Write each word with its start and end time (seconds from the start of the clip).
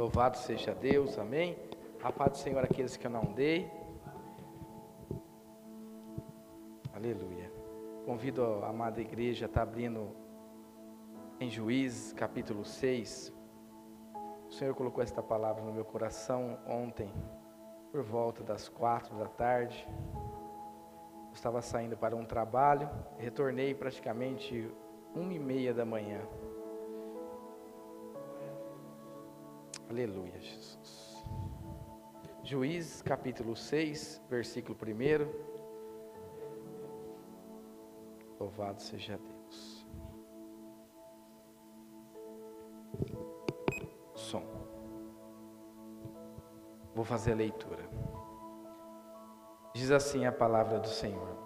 Louvado 0.00 0.38
seja 0.38 0.74
Deus, 0.74 1.18
amém. 1.18 1.58
A 2.02 2.10
paz 2.10 2.30
do 2.30 2.38
Senhor 2.38 2.64
aqueles 2.64 2.96
que 2.96 3.06
eu 3.06 3.10
não 3.10 3.34
dei. 3.34 3.70
Aleluia. 6.90 7.52
Convido 8.06 8.42
a 8.64 8.68
amada 8.70 8.98
igreja 8.98 9.44
a 9.44 9.46
estar 9.46 9.60
abrindo 9.60 10.16
em 11.38 11.50
Juízes, 11.50 12.14
capítulo 12.14 12.64
6. 12.64 13.30
O 14.48 14.50
Senhor 14.50 14.74
colocou 14.74 15.02
esta 15.04 15.22
palavra 15.22 15.62
no 15.62 15.70
meu 15.70 15.84
coração 15.84 16.58
ontem, 16.66 17.12
por 17.92 18.02
volta 18.02 18.42
das 18.42 18.70
quatro 18.70 19.14
da 19.18 19.26
tarde. 19.26 19.86
Eu 21.26 21.34
estava 21.34 21.60
saindo 21.60 21.94
para 21.94 22.16
um 22.16 22.24
trabalho, 22.24 22.88
retornei 23.18 23.74
praticamente 23.74 24.66
uma 25.14 25.34
e 25.34 25.38
meia 25.38 25.74
da 25.74 25.84
manhã. 25.84 26.22
Aleluia, 29.90 30.38
Jesus. 30.40 31.24
Juízes 32.44 33.02
capítulo 33.02 33.56
6, 33.56 34.22
versículo 34.30 34.78
1. 34.80 35.26
Louvado 38.38 38.80
seja 38.80 39.18
Deus. 39.18 39.84
Som. 44.14 44.44
Vou 46.94 47.04
fazer 47.04 47.32
a 47.32 47.36
leitura. 47.36 47.82
Diz 49.74 49.90
assim 49.90 50.24
a 50.24 50.30
palavra 50.30 50.78
do 50.78 50.86
Senhor. 50.86 51.36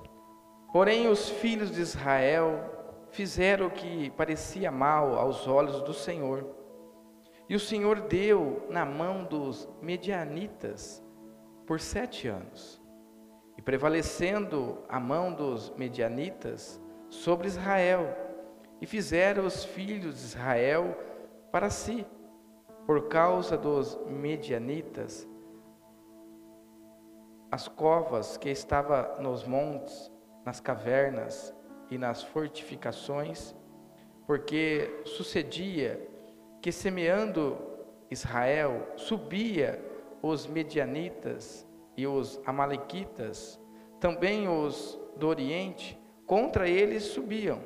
Porém, 0.70 1.08
os 1.08 1.30
filhos 1.30 1.70
de 1.70 1.80
Israel 1.80 3.06
fizeram 3.08 3.68
o 3.68 3.70
que 3.70 4.10
parecia 4.10 4.70
mal 4.70 5.14
aos 5.14 5.48
olhos 5.48 5.80
do 5.80 5.95
Senhor 5.95 6.62
e 7.48 7.54
o 7.54 7.60
Senhor 7.60 8.00
deu 8.00 8.66
na 8.70 8.84
mão 8.84 9.24
dos 9.24 9.68
medianitas 9.82 11.02
por 11.66 11.80
sete 11.80 12.28
anos. 12.28 12.82
E 13.56 13.62
prevalecendo 13.62 14.78
a 14.88 14.98
mão 14.98 15.32
dos 15.32 15.70
medianitas 15.76 16.80
sobre 17.09 17.46
Israel, 17.46 18.16
e 18.80 18.86
fizeram 18.86 19.46
os 19.46 19.64
filhos 19.64 20.16
de 20.16 20.24
Israel 20.24 20.96
para 21.52 21.70
si, 21.70 22.04
por 22.86 23.09
causa 23.09 23.56
dos 23.56 23.96
medianitas, 24.06 25.26
as 27.51 27.68
covas 27.68 28.36
que 28.36 28.51
estavam 28.51 29.23
nos 29.23 29.45
montes, 29.45 30.12
nas 30.45 30.60
cavernas 30.60 31.54
e 31.88 31.96
nas 31.96 32.23
fortificações, 32.23 33.54
porque 34.26 35.02
sucedia 35.04 36.13
que 36.65 36.73
semeando 36.73 37.59
Israel, 38.10 38.88
subia 38.96 39.84
os 40.23 40.46
medianitas 40.46 41.68
e 41.95 42.07
os 42.07 42.40
amalequitas, 42.46 43.60
também 44.01 44.48
os 44.48 44.98
do 45.15 45.29
Oriente, 45.29 46.01
contra 46.24 46.66
eles 46.66 47.02
subiam, 47.02 47.60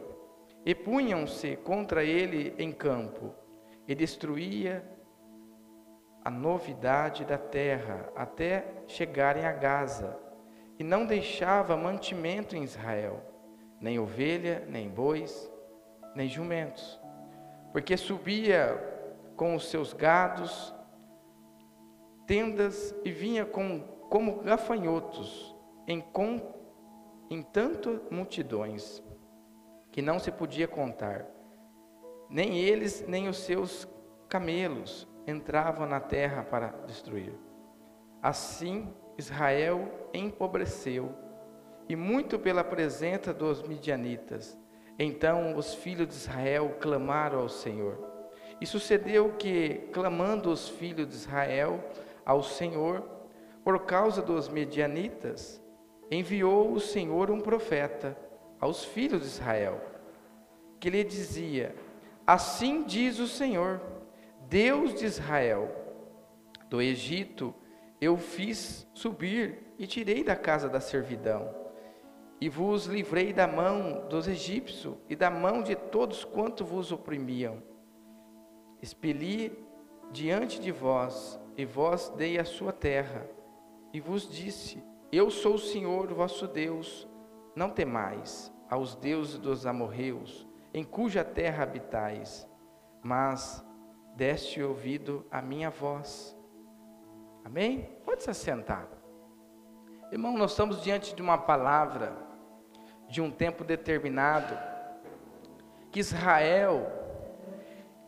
e 0.66 0.74
punham-se 0.74 1.54
contra 1.58 2.02
ele 2.02 2.52
em 2.58 2.72
campo, 2.72 3.32
e 3.86 3.94
destruía 3.94 4.84
a 6.24 6.28
novidade 6.28 7.24
da 7.24 7.38
terra 7.38 8.12
até 8.16 8.82
chegarem 8.88 9.44
a 9.44 9.52
Gaza, 9.52 10.18
e 10.76 10.82
não 10.82 11.06
deixava 11.06 11.76
mantimento 11.76 12.56
em 12.56 12.64
Israel, 12.64 13.22
nem 13.80 13.96
ovelha, 13.96 14.66
nem 14.68 14.88
bois, 14.88 15.48
nem 16.16 16.28
jumentos 16.28 17.00
porque 17.72 17.96
subia 17.96 18.76
com 19.36 19.54
os 19.54 19.68
seus 19.68 19.92
gados, 19.92 20.74
tendas 22.26 22.94
e 23.04 23.10
vinha 23.10 23.44
com, 23.44 23.80
como 24.10 24.40
gafanhotos 24.42 25.54
em, 25.86 26.00
com, 26.00 26.40
em 27.30 27.42
tanto 27.42 28.02
multidões 28.10 29.02
que 29.90 30.02
não 30.02 30.18
se 30.18 30.30
podia 30.30 30.68
contar. 30.68 31.26
Nem 32.28 32.58
eles, 32.58 33.06
nem 33.06 33.28
os 33.28 33.38
seus 33.38 33.88
camelos 34.28 35.08
entravam 35.26 35.86
na 35.86 36.00
terra 36.00 36.42
para 36.42 36.68
destruir. 36.86 37.32
Assim 38.22 38.92
Israel 39.16 40.08
empobreceu, 40.14 41.12
e 41.88 41.96
muito 41.96 42.38
pela 42.38 42.62
presença 42.62 43.34
dos 43.34 43.62
midianitas, 43.62 44.56
então 44.98 45.56
os 45.56 45.74
filhos 45.74 46.08
de 46.08 46.14
Israel 46.14 46.76
clamaram 46.80 47.38
ao 47.40 47.48
Senhor. 47.48 47.96
E 48.60 48.66
sucedeu 48.66 49.34
que, 49.38 49.88
clamando 49.92 50.50
os 50.50 50.68
filhos 50.68 51.08
de 51.08 51.14
Israel 51.14 51.84
ao 52.24 52.42
Senhor, 52.42 53.04
por 53.62 53.84
causa 53.84 54.20
dos 54.20 54.48
medianitas, 54.48 55.62
enviou 56.10 56.72
o 56.72 56.80
Senhor 56.80 57.30
um 57.30 57.40
profeta 57.40 58.18
aos 58.58 58.84
filhos 58.84 59.20
de 59.20 59.28
Israel, 59.28 59.80
que 60.80 60.90
lhe 60.90 61.04
dizia: 61.04 61.76
Assim 62.26 62.82
diz 62.82 63.20
o 63.20 63.28
Senhor, 63.28 63.80
Deus 64.48 64.94
de 64.94 65.04
Israel: 65.04 65.70
Do 66.68 66.82
Egito 66.82 67.54
eu 68.00 68.16
fiz 68.16 68.88
subir 68.92 69.74
e 69.78 69.86
tirei 69.86 70.24
da 70.24 70.34
casa 70.34 70.68
da 70.68 70.80
servidão 70.80 71.67
e 72.40 72.48
vos 72.48 72.86
livrei 72.86 73.32
da 73.32 73.46
mão 73.46 74.06
dos 74.08 74.28
egípcios 74.28 74.96
e 75.08 75.16
da 75.16 75.30
mão 75.30 75.62
de 75.62 75.74
todos 75.74 76.24
quanto 76.24 76.64
vos 76.64 76.92
oprimiam. 76.92 77.62
Expeli 78.80 79.66
diante 80.12 80.60
de 80.60 80.70
vós, 80.70 81.40
e 81.56 81.64
vós 81.64 82.08
dei 82.10 82.38
a 82.38 82.44
sua 82.44 82.72
terra, 82.72 83.28
e 83.92 84.00
vos 84.00 84.30
disse: 84.30 84.82
Eu 85.10 85.30
sou 85.30 85.54
o 85.54 85.58
Senhor 85.58 86.12
vosso 86.14 86.46
Deus, 86.46 87.08
não 87.56 87.70
temais 87.70 88.52
aos 88.70 88.94
deuses 88.94 89.38
dos 89.38 89.66
amorreus, 89.66 90.46
em 90.72 90.84
cuja 90.84 91.24
terra 91.24 91.64
habitais, 91.64 92.48
mas 93.02 93.64
deste 94.14 94.62
ouvido 94.62 95.26
a 95.30 95.42
minha 95.42 95.70
voz. 95.70 96.38
Amém? 97.44 97.98
Pode 98.04 98.22
se 98.22 98.30
assentar. 98.30 98.88
Irmão, 100.12 100.36
nós 100.38 100.52
estamos 100.52 100.82
diante 100.82 101.14
de 101.14 101.22
uma 101.22 101.38
palavra 101.38 102.27
de 103.08 103.20
um 103.20 103.30
tempo 103.30 103.64
determinado, 103.64 104.56
que 105.90 106.00
Israel, 106.00 106.86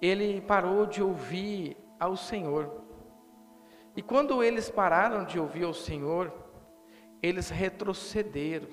ele 0.01 0.41
parou 0.43 0.87
de 0.87 1.03
ouvir 1.03 1.77
ao 1.99 2.17
Senhor. 2.17 2.83
E 3.97 4.03
quando 4.03 4.43
eles 4.43 4.71
pararam 4.71 5.25
de 5.25 5.39
ouvir 5.39 5.65
ao 5.65 5.75
Senhor, 5.75 6.33
eles 7.23 7.51
retrocederam, 7.51 8.69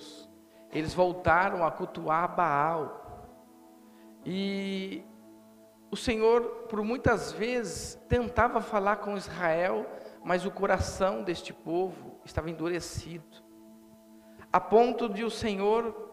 eles 0.71 0.93
voltaram 0.93 1.66
a 1.66 1.71
cultuar 1.71 2.35
Baal. 2.35 3.25
E 4.25 5.03
o 5.89 5.95
Senhor, 5.95 6.66
por 6.69 6.83
muitas 6.83 7.31
vezes, 7.31 7.95
tentava 8.09 8.61
falar 8.61 8.97
com 8.97 9.17
Israel, 9.17 9.85
mas 10.23 10.45
o 10.45 10.51
coração 10.51 11.23
deste 11.23 11.53
povo 11.53 12.19
estava 12.25 12.49
endurecido, 12.49 13.43
a 14.51 14.59
ponto 14.59 15.07
de 15.07 15.23
o 15.23 15.29
Senhor 15.29 16.06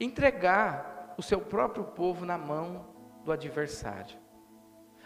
entregar 0.00 1.14
o 1.18 1.22
seu 1.22 1.40
próprio 1.40 1.84
povo 1.84 2.24
na 2.24 2.38
mão 2.38 2.86
do 3.24 3.30
adversário. 3.30 4.18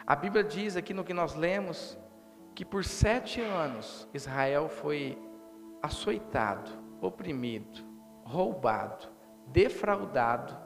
A 0.07 0.15
Bíblia 0.15 0.45
diz 0.45 0.77
aqui 0.77 0.95
no 0.95 1.03
que 1.03 1.13
nós 1.13 1.35
lemos 1.35 1.99
que 2.55 2.65
por 2.65 2.85
sete 2.85 3.41
anos 3.41 4.09
Israel 4.15 4.69
foi 4.69 5.19
açoitado, 5.83 6.71
oprimido, 7.01 7.83
roubado, 8.25 9.09
defraudado 9.49 10.57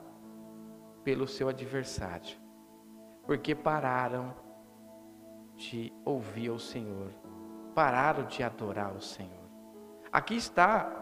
pelo 1.03 1.27
seu 1.27 1.49
adversário, 1.49 2.37
porque 3.25 3.55
pararam 3.55 4.35
de 5.55 5.91
ouvir 6.05 6.51
o 6.51 6.59
Senhor, 6.59 7.11
pararam 7.73 8.25
de 8.25 8.43
adorar 8.43 8.93
o 8.93 9.01
Senhor. 9.01 9.49
Aqui 10.11 10.35
está 10.35 10.98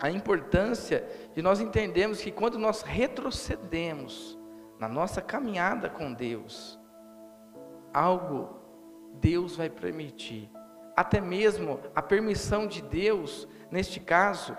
a 0.00 0.10
importância 0.10 1.06
de 1.34 1.42
nós 1.42 1.60
entendermos 1.60 2.22
que 2.22 2.32
quando 2.32 2.58
nós 2.58 2.82
retrocedemos 2.82 4.38
na 4.78 4.88
nossa 4.88 5.20
caminhada 5.20 5.90
com 5.90 6.12
Deus, 6.12 6.80
algo 7.92 8.60
Deus 9.14 9.56
vai 9.56 9.68
permitir. 9.68 10.50
Até 10.96 11.20
mesmo 11.20 11.80
a 11.94 12.00
permissão 12.00 12.66
de 12.66 12.80
Deus, 12.80 13.46
neste 13.70 14.00
caso, 14.00 14.56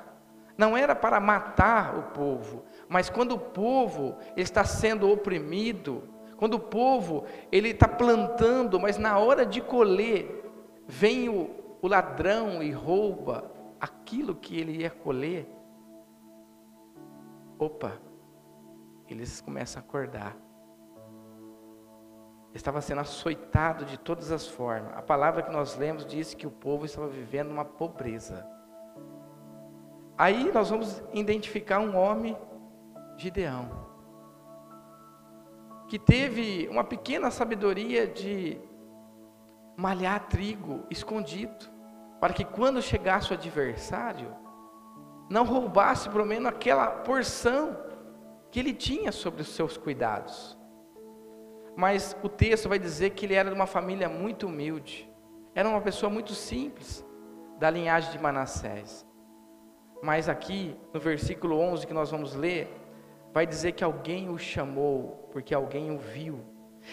não 0.55 0.77
era 0.77 0.95
para 0.95 1.19
matar 1.19 1.97
o 1.97 2.03
povo, 2.11 2.63
mas 2.87 3.09
quando 3.09 3.33
o 3.33 3.39
povo 3.39 4.17
está 4.37 4.63
sendo 4.63 5.09
oprimido, 5.09 6.03
quando 6.37 6.55
o 6.55 6.59
povo 6.59 7.25
ele 7.51 7.69
está 7.69 7.87
plantando, 7.87 8.79
mas 8.79 8.97
na 8.97 9.17
hora 9.17 9.43
de 9.43 9.59
colher, 9.59 10.43
vem 10.87 11.29
o, 11.29 11.49
o 11.81 11.87
ladrão 11.87 12.61
e 12.61 12.71
rouba 12.71 13.60
aquilo 13.81 14.35
que 14.35 14.59
ele 14.59 14.77
ia 14.83 14.91
colher, 14.91 15.49
opa, 17.57 17.99
eles 19.07 19.41
começam 19.41 19.81
a 19.81 19.85
acordar. 19.85 20.37
estava 22.53 22.81
sendo 22.81 23.01
açoitado 23.01 23.85
de 23.85 23.97
todas 23.97 24.31
as 24.31 24.47
formas. 24.47 24.95
A 24.95 25.01
palavra 25.01 25.41
que 25.41 25.51
nós 25.51 25.75
lemos 25.77 26.05
diz 26.05 26.33
que 26.33 26.45
o 26.45 26.51
povo 26.51 26.85
estava 26.85 27.07
vivendo 27.07 27.49
uma 27.49 27.65
pobreza. 27.65 28.45
Aí 30.17 30.51
nós 30.51 30.69
vamos 30.69 31.01
identificar 31.13 31.79
um 31.79 31.95
homem, 31.97 32.37
Gideão, 33.17 33.89
que 35.87 35.97
teve 35.97 36.67
uma 36.69 36.83
pequena 36.83 37.31
sabedoria 37.31 38.05
de 38.05 38.61
malhar 39.75 40.27
trigo 40.27 40.85
escondido, 40.89 41.65
para 42.21 42.33
que 42.33 42.45
quando 42.45 42.83
chegasse 42.83 43.31
o 43.31 43.33
adversário, 43.33 44.33
não 45.27 45.43
roubasse 45.43 46.07
pelo 46.07 46.23
menos 46.23 46.45
aquela 46.45 46.85
porção 46.87 47.75
que 48.51 48.59
ele 48.59 48.73
tinha 48.73 49.11
sobre 49.11 49.41
os 49.41 49.47
seus 49.47 49.75
cuidados. 49.75 50.55
Mas 51.75 52.15
o 52.21 52.29
texto 52.29 52.69
vai 52.69 52.77
dizer 52.77 53.09
que 53.09 53.25
ele 53.25 53.33
era 53.33 53.49
de 53.49 53.55
uma 53.55 53.65
família 53.65 54.07
muito 54.07 54.45
humilde, 54.45 55.09
era 55.55 55.67
uma 55.67 55.81
pessoa 55.81 56.11
muito 56.11 56.35
simples, 56.35 57.03
da 57.57 57.71
linhagem 57.71 58.11
de 58.11 58.19
Manassés. 58.19 59.03
Mas 60.03 60.29
aqui, 60.29 60.75
no 60.93 60.99
versículo 60.99 61.57
11 61.57 61.87
que 61.87 61.93
nós 61.93 62.11
vamos 62.11 62.35
ler, 62.35 62.69
vai 63.33 63.47
dizer 63.47 63.71
que 63.71 63.83
alguém 63.83 64.29
o 64.29 64.37
chamou, 64.37 65.27
porque 65.31 65.55
alguém 65.55 65.89
o 65.89 65.97
viu. 65.97 66.39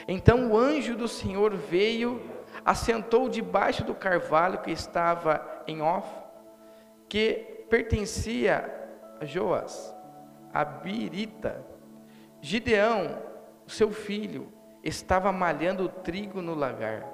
Então 0.06 0.52
o 0.52 0.56
anjo 0.56 0.96
do 0.96 1.08
Senhor 1.08 1.54
veio, 1.54 2.37
assentou 2.64 3.28
debaixo 3.28 3.84
do 3.84 3.94
carvalho 3.94 4.60
que 4.60 4.70
estava 4.70 5.62
em 5.66 5.80
Off, 5.80 6.08
que 7.08 7.64
pertencia 7.68 8.88
a 9.20 9.24
Joas, 9.24 9.94
a 10.52 10.64
Birita. 10.64 11.64
Gideão, 12.40 13.22
seu 13.66 13.90
filho, 13.90 14.52
estava 14.82 15.32
malhando 15.32 15.84
o 15.84 15.88
trigo 15.88 16.40
no 16.40 16.54
lagar 16.54 17.04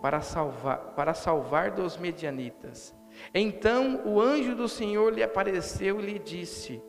para 0.00 0.20
salvar, 0.20 0.78
para 0.96 1.14
salvar 1.14 1.70
dos 1.70 1.96
medianitas. 1.96 2.94
Então 3.34 4.02
o 4.06 4.20
anjo 4.20 4.54
do 4.56 4.68
Senhor 4.68 5.12
lhe 5.12 5.22
apareceu 5.22 6.00
e 6.00 6.06
lhe 6.06 6.18
disse: 6.18 6.82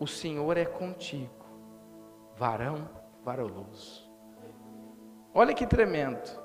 O 0.00 0.06
Senhor 0.06 0.56
é 0.56 0.64
contigo, 0.64 1.46
varão 2.36 2.88
varoloso. 3.24 4.10
Olha 5.32 5.54
que 5.54 5.66
tremendo. 5.66 6.41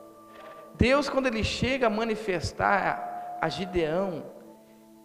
Deus, 0.77 1.09
quando 1.09 1.27
ele 1.27 1.43
chega 1.43 1.87
a 1.87 1.89
manifestar 1.89 3.37
a 3.41 3.49
Gideão, 3.49 4.31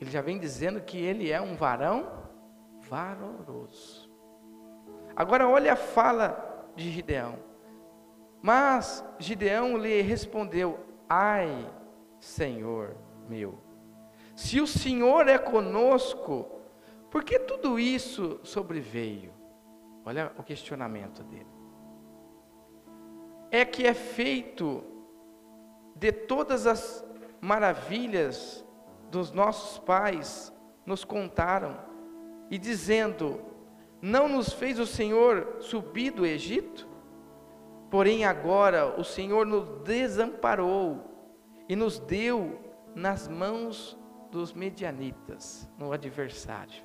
ele 0.01 0.11
já 0.11 0.21
vem 0.21 0.39
dizendo 0.39 0.81
que 0.81 0.99
ele 0.99 1.31
é 1.31 1.41
um 1.41 1.55
varão 1.55 2.11
valoroso. 2.89 4.11
Agora 5.17 5.49
olha 5.49 5.73
a 5.73 5.77
fala 5.77 6.71
de 6.77 6.91
Gideão. 6.91 7.39
Mas 8.43 9.05
Gideão 9.19 9.77
lhe 9.77 10.03
respondeu: 10.03 10.81
Ai, 11.09 11.71
Senhor 12.19 12.97
meu, 13.29 13.59
se 14.35 14.61
o 14.61 14.67
Senhor 14.67 15.29
é 15.29 15.39
conosco, 15.39 16.47
por 17.11 17.25
que 17.25 17.39
tudo 17.39 17.79
isso 17.79 18.41
sobreveio? 18.43 19.33
Olha 20.05 20.33
o 20.37 20.43
questionamento 20.43 21.23
dele. 21.23 21.47
É 23.51 23.65
que 23.65 23.87
é 23.87 23.95
feito 23.95 24.85
de 26.03 26.11
todas 26.11 26.67
as 26.67 27.05
maravilhas 27.41 28.67
dos 29.09 29.31
nossos 29.31 29.79
pais 29.79 30.53
nos 30.85 31.05
contaram, 31.05 31.79
e 32.51 32.59
dizendo: 32.59 33.41
Não 34.01 34.27
nos 34.27 34.53
fez 34.53 34.81
o 34.81 34.87
Senhor 34.87 35.59
subir 35.61 36.11
do 36.11 36.27
Egito? 36.27 36.89
Porém, 37.89 38.25
agora 38.25 38.99
o 38.99 39.05
Senhor 39.05 39.47
nos 39.47 39.65
desamparou 39.85 41.05
e 41.69 41.77
nos 41.77 42.01
deu 42.01 42.59
nas 42.97 43.29
mãos 43.29 43.97
dos 44.29 44.53
medianitas, 44.53 45.71
no 45.79 45.93
adversário. 45.93 46.83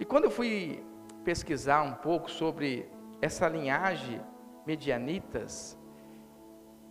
E 0.00 0.04
quando 0.06 0.24
eu 0.24 0.30
fui 0.30 0.82
pesquisar 1.24 1.82
um 1.82 1.92
pouco 1.92 2.30
sobre 2.30 2.90
essa 3.20 3.46
linhagem 3.48 4.18
medianitas, 4.64 5.78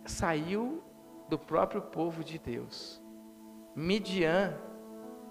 saiu 0.04 0.84
do 1.28 1.38
próprio 1.38 1.82
povo 1.82 2.24
de 2.24 2.38
Deus. 2.38 3.02
Midian 3.74 4.54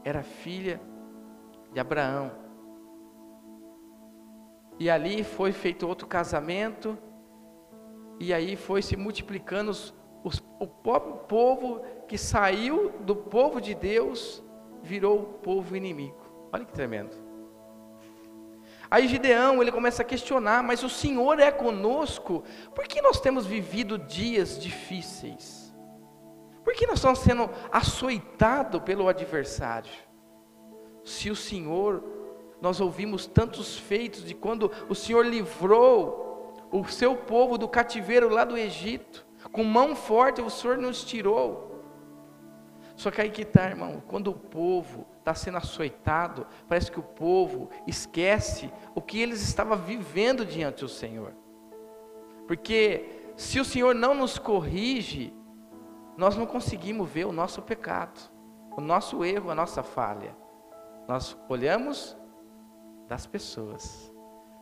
era 0.03 0.23
filha 0.23 0.79
de 1.73 1.79
Abraão. 1.79 2.31
E 4.79 4.89
ali 4.89 5.23
foi 5.23 5.51
feito 5.51 5.87
outro 5.87 6.07
casamento, 6.07 6.97
e 8.19 8.33
aí 8.33 8.55
foi 8.55 8.81
se 8.81 8.95
multiplicando 8.95 9.71
os, 9.71 9.93
os, 10.23 10.43
o 10.59 10.67
próprio 10.67 11.15
povo 11.25 11.81
que 12.07 12.17
saiu 12.17 12.91
do 12.99 13.15
povo 13.15 13.59
de 13.59 13.73
Deus, 13.73 14.43
virou 14.83 15.19
o 15.19 15.25
povo 15.25 15.75
inimigo. 15.75 16.49
Olha 16.51 16.63
que 16.63 16.71
tremendo. 16.71 17.15
Aí 18.89 19.07
Gideão, 19.07 19.61
ele 19.61 19.71
começa 19.71 20.01
a 20.01 20.05
questionar, 20.05 20.63
mas 20.63 20.83
o 20.83 20.89
Senhor 20.89 21.39
é 21.39 21.51
conosco, 21.51 22.43
por 22.73 22.87
que 22.87 23.01
nós 23.01 23.19
temos 23.19 23.45
vivido 23.45 23.97
dias 23.97 24.57
difíceis? 24.57 25.56
Por 26.67 26.73
que 26.73 26.85
nós 26.85 26.97
estamos 26.97 27.19
sendo 27.19 27.49
açoitados 27.71 28.81
pelo 28.81 29.07
adversário? 29.07 29.89
Se 31.01 31.31
o 31.31 31.35
Senhor, 31.35 32.03
nós 32.59 32.81
ouvimos 32.81 33.25
tantos 33.25 33.77
feitos 33.77 34.25
de 34.25 34.35
quando 34.35 34.69
o 34.89 34.93
Senhor 34.93 35.25
livrou 35.25 36.53
o 36.69 36.83
seu 36.83 37.15
povo 37.15 37.57
do 37.57 37.69
cativeiro 37.69 38.27
lá 38.27 38.43
do 38.43 38.57
Egito, 38.57 39.25
com 39.49 39.63
mão 39.63 39.95
forte 39.95 40.41
o 40.41 40.49
Senhor 40.49 40.77
nos 40.77 41.05
tirou. 41.05 41.85
Só 42.97 43.11
que 43.11 43.21
aí 43.21 43.31
que 43.31 43.43
está, 43.43 43.69
irmão, 43.69 44.03
quando 44.05 44.31
o 44.31 44.37
povo 44.37 45.07
está 45.19 45.33
sendo 45.33 45.59
açoitado, 45.59 46.45
parece 46.67 46.91
que 46.91 46.99
o 46.99 47.03
povo 47.03 47.69
esquece 47.87 48.69
o 48.93 49.01
que 49.01 49.21
eles 49.21 49.41
estavam 49.41 49.77
vivendo 49.77 50.45
diante 50.45 50.81
do 50.81 50.89
Senhor. 50.89 51.33
Porque 52.45 53.05
se 53.37 53.57
o 53.57 53.63
Senhor 53.63 53.95
não 53.95 54.13
nos 54.13 54.37
corrige, 54.37 55.33
nós 56.17 56.35
não 56.35 56.47
conseguimos 56.47 57.07
ver 57.07 57.25
o 57.25 57.31
nosso 57.31 57.61
pecado, 57.61 58.19
o 58.75 58.81
nosso 58.81 59.23
erro, 59.23 59.51
a 59.51 59.55
nossa 59.55 59.83
falha. 59.83 60.35
Nós 61.07 61.37
olhamos 61.47 62.17
das 63.07 63.25
pessoas. 63.25 64.11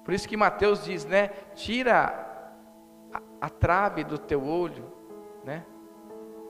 Por 0.04 0.14
isso 0.14 0.28
que 0.28 0.38
Mateus 0.38 0.84
diz, 0.84 1.06
né? 1.06 1.30
Tira 1.56 2.06
a, 3.12 3.22
a 3.42 3.50
trave 3.50 4.04
do 4.04 4.18
teu 4.18 4.46
olho, 4.46 4.92
né? 5.44 5.66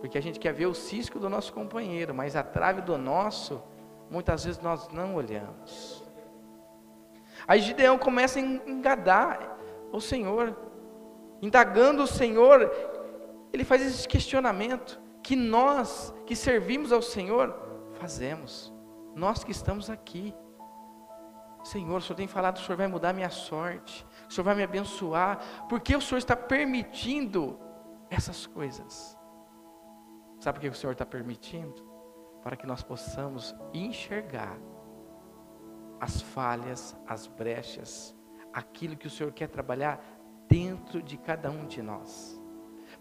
Porque 0.01 0.17
a 0.17 0.21
gente 0.21 0.39
quer 0.39 0.53
ver 0.53 0.65
o 0.65 0.73
cisco 0.73 1.19
do 1.19 1.29
nosso 1.29 1.53
companheiro, 1.53 2.13
mas 2.13 2.35
a 2.35 2.43
trave 2.43 2.81
do 2.81 2.97
nosso, 2.97 3.63
muitas 4.09 4.43
vezes 4.43 4.59
nós 4.61 4.89
não 4.89 5.15
olhamos. 5.15 6.03
Aí 7.47 7.61
Gideão 7.61 7.97
começa 7.97 8.39
a 8.39 8.41
engadar 8.41 9.57
o 9.91 10.01
Senhor, 10.01 10.55
indagando 11.41 12.03
o 12.03 12.07
Senhor, 12.07 12.69
ele 13.55 13.63
faz 13.63 13.81
esse 13.81 14.07
questionamento 14.07 15.01
que 15.23 15.35
nós 15.35 16.13
que 16.25 16.35
servimos 16.35 16.91
ao 16.91 17.01
Senhor 17.01 17.55
fazemos. 17.93 18.73
Nós 19.15 19.43
que 19.43 19.51
estamos 19.51 19.89
aqui. 19.89 20.35
Senhor, 21.63 21.97
o 21.97 22.01
Senhor 22.01 22.15
tem 22.15 22.27
falado, 22.27 22.57
o 22.57 22.59
Senhor 22.59 22.77
vai 22.77 22.87
mudar 22.87 23.13
minha 23.13 23.29
sorte, 23.29 24.05
o 24.29 24.31
Senhor 24.31 24.43
vai 24.43 24.53
me 24.53 24.61
abençoar, 24.61 25.39
porque 25.67 25.95
o 25.95 26.01
Senhor 26.01 26.19
está 26.19 26.35
permitindo 26.35 27.57
essas 28.09 28.45
coisas. 28.45 29.17
Sabe 30.39 30.59
por 30.59 30.61
que 30.61 30.67
o 30.67 30.75
Senhor 30.75 30.91
está 30.91 31.05
permitindo? 31.05 31.81
Para 32.43 32.55
que 32.55 32.67
nós 32.67 32.83
possamos 32.83 33.55
enxergar 33.73 34.59
as 35.99 36.21
falhas, 36.21 36.95
as 37.07 37.25
brechas, 37.25 38.15
aquilo 38.53 38.95
que 38.95 39.07
o 39.07 39.09
Senhor 39.09 39.31
quer 39.31 39.47
trabalhar 39.47 39.99
dentro 40.47 41.01
de 41.01 41.17
cada 41.17 41.49
um 41.49 41.65
de 41.65 41.81
nós. 41.81 42.44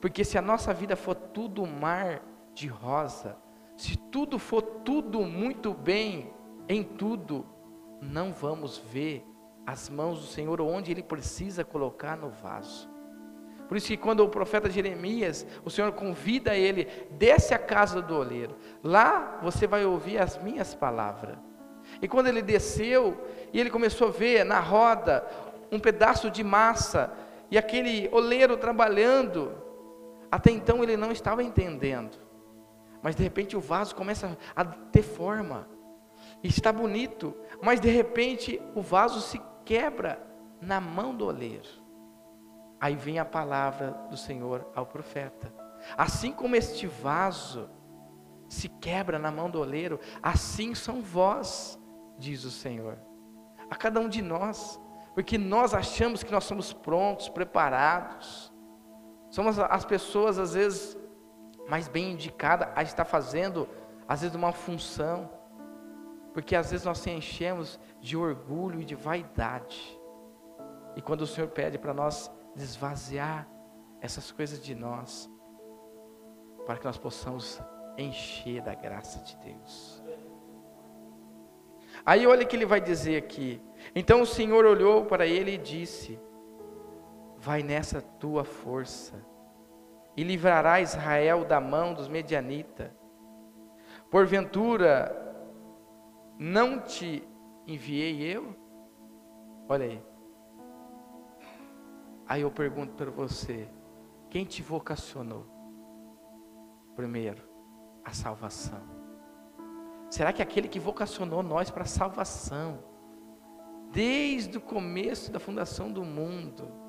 Porque 0.05 0.23
se 0.23 0.37
a 0.37 0.43
nossa 0.43 0.75
vida 0.75 0.97
for 0.97 1.15
tudo 1.15 1.67
mar 1.67 2.21
de 2.53 2.67
rosa, 2.67 3.39
se 3.75 3.97
tudo 3.97 4.39
for 4.39 4.61
tudo 4.61 5.23
muito 5.23 5.73
bem 5.73 6.31
em 6.69 6.83
tudo, 6.83 7.47
não 8.03 8.31
vamos 8.31 8.77
ver 8.77 9.25
as 9.67 9.89
mãos 9.89 10.21
do 10.21 10.27
Senhor 10.27 10.61
onde 10.61 10.93
Ele 10.93 11.03
precisa 11.03 11.65
colocar 11.65 12.19
no 12.19 12.29
vaso. 12.29 12.87
Por 13.67 13.79
isso 13.79 13.87
que 13.87 13.97
quando 13.97 14.21
o 14.21 14.29
profeta 14.29 14.69
Jeremias, 14.69 15.47
o 15.65 15.71
Senhor 15.71 15.91
convida 15.93 16.55
ele, 16.55 16.87
desce 17.13 17.55
à 17.55 17.59
casa 17.59 18.03
do 18.03 18.15
oleiro. 18.15 18.59
Lá 18.83 19.39
você 19.43 19.67
vai 19.67 19.87
ouvir 19.87 20.19
as 20.19 20.37
minhas 20.37 20.75
palavras. 20.75 21.39
E 22.03 22.07
quando 22.07 22.27
ele 22.27 22.43
desceu, 22.43 23.27
e 23.55 23.59
ele 23.59 23.71
começou 23.71 24.09
a 24.09 24.11
ver 24.11 24.45
na 24.45 24.61
roda 24.61 25.27
um 25.73 25.81
pedaço 25.81 26.31
de 26.31 26.45
massa, 26.45 27.11
e 27.51 27.57
aquele 27.57 28.11
oleiro 28.13 28.59
trabalhando, 28.59 29.64
até 30.35 30.51
então 30.51 30.83
ele 30.83 30.97
não 30.97 31.13
estava 31.13 31.45
entendendo. 31.45 32.19
Mas 33.01 33.15
de 33.15 33.23
repente 33.23 33.57
o 33.57 33.61
vaso 33.61 33.95
começa 33.95 34.37
a 34.57 34.65
ter 34.65 35.03
forma. 35.03 35.69
E 36.43 36.49
está 36.49 36.73
bonito. 36.73 37.37
Mas 37.63 37.79
de 37.79 37.89
repente 37.89 38.61
o 38.75 38.83
vaso 38.83 39.21
se 39.21 39.41
quebra 39.65 40.21
na 40.61 40.81
mão 40.81 41.15
do 41.15 41.25
oleiro. 41.25 41.69
Aí 42.81 42.97
vem 42.97 43.21
a 43.21 43.25
palavra 43.25 43.93
do 44.11 44.17
Senhor 44.17 44.69
ao 44.75 44.85
profeta. 44.85 45.55
Assim 45.97 46.33
como 46.33 46.57
este 46.57 46.89
vaso 46.89 47.71
se 48.49 48.69
quebra 48.69 49.21
na 49.21 49.31
mão 49.31 49.49
do 49.49 49.61
oleiro, 49.61 50.01
assim 50.21 50.75
são 50.75 51.01
vós, 51.01 51.79
diz 52.19 52.43
o 52.43 52.51
Senhor, 52.51 52.99
a 53.71 53.77
cada 53.77 54.01
um 54.01 54.09
de 54.09 54.21
nós, 54.21 54.81
porque 55.15 55.39
nós 55.39 55.75
achamos 55.75 56.25
que 56.25 56.33
nós 56.33 56.43
somos 56.43 56.73
prontos, 56.73 57.29
preparados, 57.29 58.53
somos 59.35 59.59
as 59.59 59.85
pessoas 59.85 60.39
às 60.39 60.55
vezes 60.55 60.97
mais 61.69 61.89
bem 61.89 62.13
indicadas 62.13 62.69
a 62.77 62.85
estar 62.85 63.05
fazendo, 63.05 63.69
às 64.07 64.21
vezes, 64.21 64.37
uma 64.37 64.53
função, 64.53 65.29
porque 66.33 66.55
às 66.55 66.71
vezes 66.71 66.87
nós 66.87 66.99
se 66.99 67.11
enchemos 67.11 67.81
de 68.01 68.17
orgulho 68.17 68.81
e 68.81 68.85
de 68.85 68.95
vaidade, 68.95 69.99
e 70.95 71.03
quando 71.03 71.23
o 71.23 71.27
Senhor 71.27 71.49
pede 71.49 71.79
para 71.79 71.93
nós 71.93 72.31
desvaziar 72.55 73.49
essas 74.01 74.31
coisas 74.31 74.63
de 74.63 74.73
nós, 74.73 75.29
para 76.65 76.77
que 76.77 76.85
nós 76.85 76.97
possamos 76.97 77.61
encher 77.99 78.63
da 78.63 78.75
graça 78.75 79.19
de 79.19 79.37
Deus. 79.39 80.01
Aí 82.07 82.25
olha 82.25 82.45
o 82.45 82.47
que 82.47 82.55
ele 82.55 82.67
vai 82.67 82.81
dizer 82.81 83.17
aqui. 83.17 83.61
Então 83.97 84.23
o 84.23 84.27
Senhor 84.27 84.65
olhou 84.65 85.07
para 85.07 85.27
ele 85.27 85.55
e 85.55 85.59
disse: 85.59 86.21
Vai 87.45 87.63
nessa 87.63 88.01
tua 88.01 88.43
força 88.43 89.23
e 90.17 90.25
livrará 90.25 90.81
Israel 90.81 91.45
da 91.45 91.61
mão 91.61 91.93
dos 91.93 92.09
medianitas. 92.09 92.91
Porventura 94.11 95.13
não 96.39 96.81
te 96.81 97.23
enviei 97.67 98.23
eu? 98.23 98.57
Olha 99.69 99.85
aí. 99.85 100.03
Aí 102.27 102.41
eu 102.41 102.51
pergunto 102.51 102.95
para 102.95 103.11
você: 103.11 103.69
quem 104.31 104.47
te 104.47 104.63
vocacionou? 104.63 105.45
Primeiro, 106.97 107.47
a 108.03 108.15
salvação. 108.15 108.81
Será 110.09 110.33
que 110.33 110.41
aquele 110.41 110.67
que 110.67 110.81
vocacionou 110.81 111.43
nós 111.43 111.71
para 111.71 111.83
a 111.83 111.87
salvação, 111.87 112.79
desde 113.93 114.57
o 114.57 114.63
começo 114.63 115.31
da 115.31 115.39
fundação 115.39 115.93
do 115.93 116.03
mundo, 116.03 116.84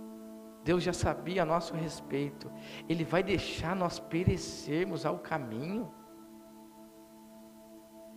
Deus 0.66 0.82
já 0.82 0.92
sabia 0.92 1.44
a 1.44 1.46
nosso 1.46 1.76
respeito, 1.76 2.52
Ele 2.90 3.04
vai 3.04 3.22
deixar 3.22 3.76
nós 3.76 4.00
perecermos 4.00 5.06
ao 5.06 5.20
caminho? 5.20 5.94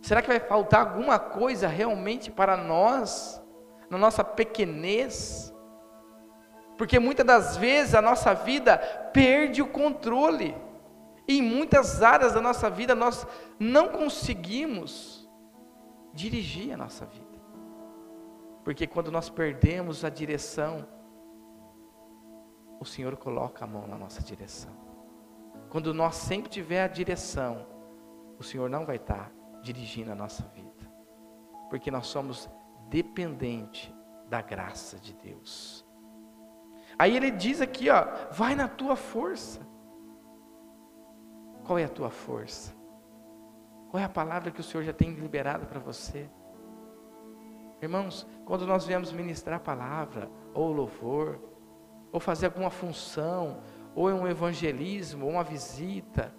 Será 0.01 0.19
que 0.19 0.27
vai 0.27 0.39
faltar 0.39 0.87
alguma 0.87 1.19
coisa 1.19 1.67
realmente 1.67 2.31
para 2.31 2.57
nós, 2.57 3.39
na 3.87 3.99
nossa 3.99 4.23
pequenez? 4.23 5.53
Porque 6.75 6.97
muitas 6.97 7.23
das 7.23 7.55
vezes 7.55 7.93
a 7.93 8.01
nossa 8.01 8.33
vida 8.33 8.79
perde 9.13 9.61
o 9.61 9.67
controle. 9.67 10.57
Em 11.27 11.43
muitas 11.43 12.01
áreas 12.01 12.33
da 12.33 12.41
nossa 12.41 12.67
vida 12.67 12.95
nós 12.95 13.27
não 13.59 13.89
conseguimos 13.89 15.29
dirigir 16.11 16.73
a 16.73 16.77
nossa 16.77 17.05
vida. 17.05 17.39
Porque 18.63 18.87
quando 18.87 19.11
nós 19.11 19.29
perdemos 19.29 20.03
a 20.03 20.09
direção, 20.09 20.87
o 22.79 22.85
Senhor 22.85 23.17
coloca 23.17 23.65
a 23.65 23.67
mão 23.67 23.85
na 23.87 23.97
nossa 23.97 24.21
direção. 24.21 24.71
Quando 25.69 25.93
nós 25.93 26.15
sempre 26.15 26.49
tiver 26.49 26.83
a 26.83 26.87
direção, 26.87 27.67
o 28.39 28.43
Senhor 28.43 28.69
não 28.69 28.85
vai 28.85 28.95
estar 28.95 29.31
dirigindo 29.61 30.11
a 30.11 30.15
nossa 30.15 30.43
vida. 30.55 30.89
Porque 31.69 31.91
nós 31.91 32.07
somos 32.07 32.49
dependentes 32.89 33.93
da 34.27 34.41
graça 34.41 34.97
de 34.97 35.13
Deus. 35.13 35.85
Aí 36.97 37.15
ele 37.15 37.31
diz 37.31 37.61
aqui, 37.61 37.89
ó, 37.89 38.05
vai 38.31 38.55
na 38.55 38.67
tua 38.67 38.95
força. 38.95 39.59
Qual 41.65 41.77
é 41.77 41.83
a 41.83 41.89
tua 41.89 42.09
força? 42.09 42.73
Qual 43.89 44.01
é 44.01 44.05
a 44.05 44.09
palavra 44.09 44.51
que 44.51 44.59
o 44.59 44.63
Senhor 44.63 44.83
já 44.83 44.93
tem 44.93 45.11
liberado 45.11 45.65
para 45.65 45.79
você? 45.79 46.29
Irmãos, 47.81 48.27
quando 48.45 48.65
nós 48.65 48.85
viemos 48.85 49.11
ministrar 49.11 49.57
a 49.57 49.63
palavra, 49.63 50.29
ou 50.53 50.71
louvor, 50.71 51.39
ou 52.11 52.19
fazer 52.19 52.47
alguma 52.47 52.69
função, 52.69 53.61
ou 53.95 54.09
um 54.09 54.27
evangelismo, 54.27 55.25
ou 55.25 55.31
uma 55.31 55.43
visita, 55.43 56.33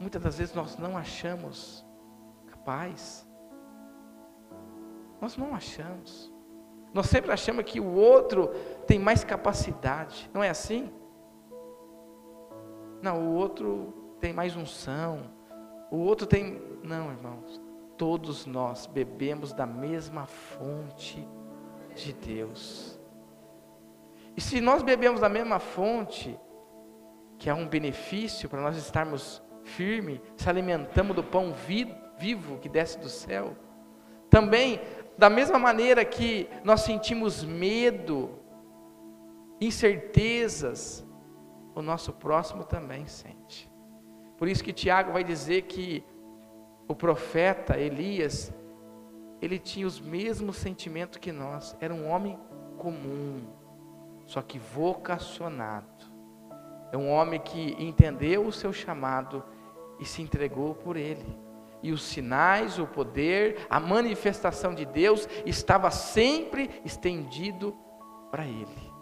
muitas 0.00 0.22
das 0.22 0.38
vezes 0.38 0.54
nós 0.54 0.76
não 0.76 0.96
achamos 0.96 1.84
capaz. 2.46 3.26
Nós 5.20 5.36
não 5.36 5.54
achamos. 5.54 6.32
Nós 6.92 7.06
sempre 7.06 7.32
achamos 7.32 7.64
que 7.64 7.78
o 7.78 7.92
outro 7.94 8.48
tem 8.86 8.98
mais 8.98 9.22
capacidade, 9.22 10.30
não 10.32 10.42
é 10.42 10.48
assim? 10.48 10.90
Não, 13.02 13.28
o 13.28 13.34
outro 13.34 14.16
tem 14.20 14.32
mais 14.32 14.56
unção, 14.56 15.30
o 15.90 15.98
outro 15.98 16.26
tem. 16.26 16.60
Não, 16.82 17.10
irmãos. 17.10 17.60
Todos 17.96 18.44
nós 18.44 18.86
bebemos 18.86 19.52
da 19.52 19.66
mesma 19.66 20.26
fonte 20.26 21.26
de 21.94 22.12
Deus. 22.12 22.95
E 24.36 24.40
se 24.40 24.60
nós 24.60 24.82
bebemos 24.82 25.20
da 25.20 25.28
mesma 25.28 25.58
fonte, 25.58 26.38
que 27.38 27.48
é 27.48 27.54
um 27.54 27.66
benefício 27.66 28.48
para 28.48 28.60
nós 28.60 28.76
estarmos 28.76 29.42
firmes, 29.64 30.20
se 30.36 30.48
alimentamos 30.48 31.16
do 31.16 31.24
pão 31.24 31.54
vivo 32.18 32.58
que 32.58 32.68
desce 32.68 32.98
do 32.98 33.08
céu, 33.08 33.56
também, 34.28 34.80
da 35.16 35.30
mesma 35.30 35.58
maneira 35.58 36.04
que 36.04 36.48
nós 36.62 36.82
sentimos 36.82 37.42
medo, 37.42 38.38
incertezas, 39.60 41.06
o 41.74 41.80
nosso 41.80 42.12
próximo 42.12 42.64
também 42.64 43.06
sente. 43.06 43.70
Por 44.36 44.48
isso 44.48 44.62
que 44.62 44.72
Tiago 44.72 45.12
vai 45.12 45.24
dizer 45.24 45.62
que 45.62 46.04
o 46.86 46.94
profeta 46.94 47.78
Elias, 47.78 48.52
ele 49.40 49.58
tinha 49.58 49.86
os 49.86 50.00
mesmos 50.00 50.56
sentimentos 50.56 51.18
que 51.18 51.32
nós, 51.32 51.76
era 51.80 51.94
um 51.94 52.08
homem 52.08 52.38
comum, 52.76 53.42
só 54.26 54.42
que 54.42 54.58
vocacionado. 54.58 55.86
É 56.92 56.96
um 56.96 57.10
homem 57.10 57.40
que 57.40 57.74
entendeu 57.78 58.46
o 58.46 58.52
seu 58.52 58.72
chamado 58.72 59.42
e 59.98 60.04
se 60.04 60.20
entregou 60.20 60.74
por 60.74 60.96
ele. 60.96 61.38
E 61.82 61.92
os 61.92 62.02
sinais, 62.02 62.78
o 62.78 62.86
poder, 62.86 63.66
a 63.70 63.80
manifestação 63.80 64.74
de 64.74 64.84
Deus 64.84 65.28
estava 65.46 65.90
sempre 65.90 66.82
estendido 66.84 67.74
para 68.30 68.44
ele. 68.44 68.92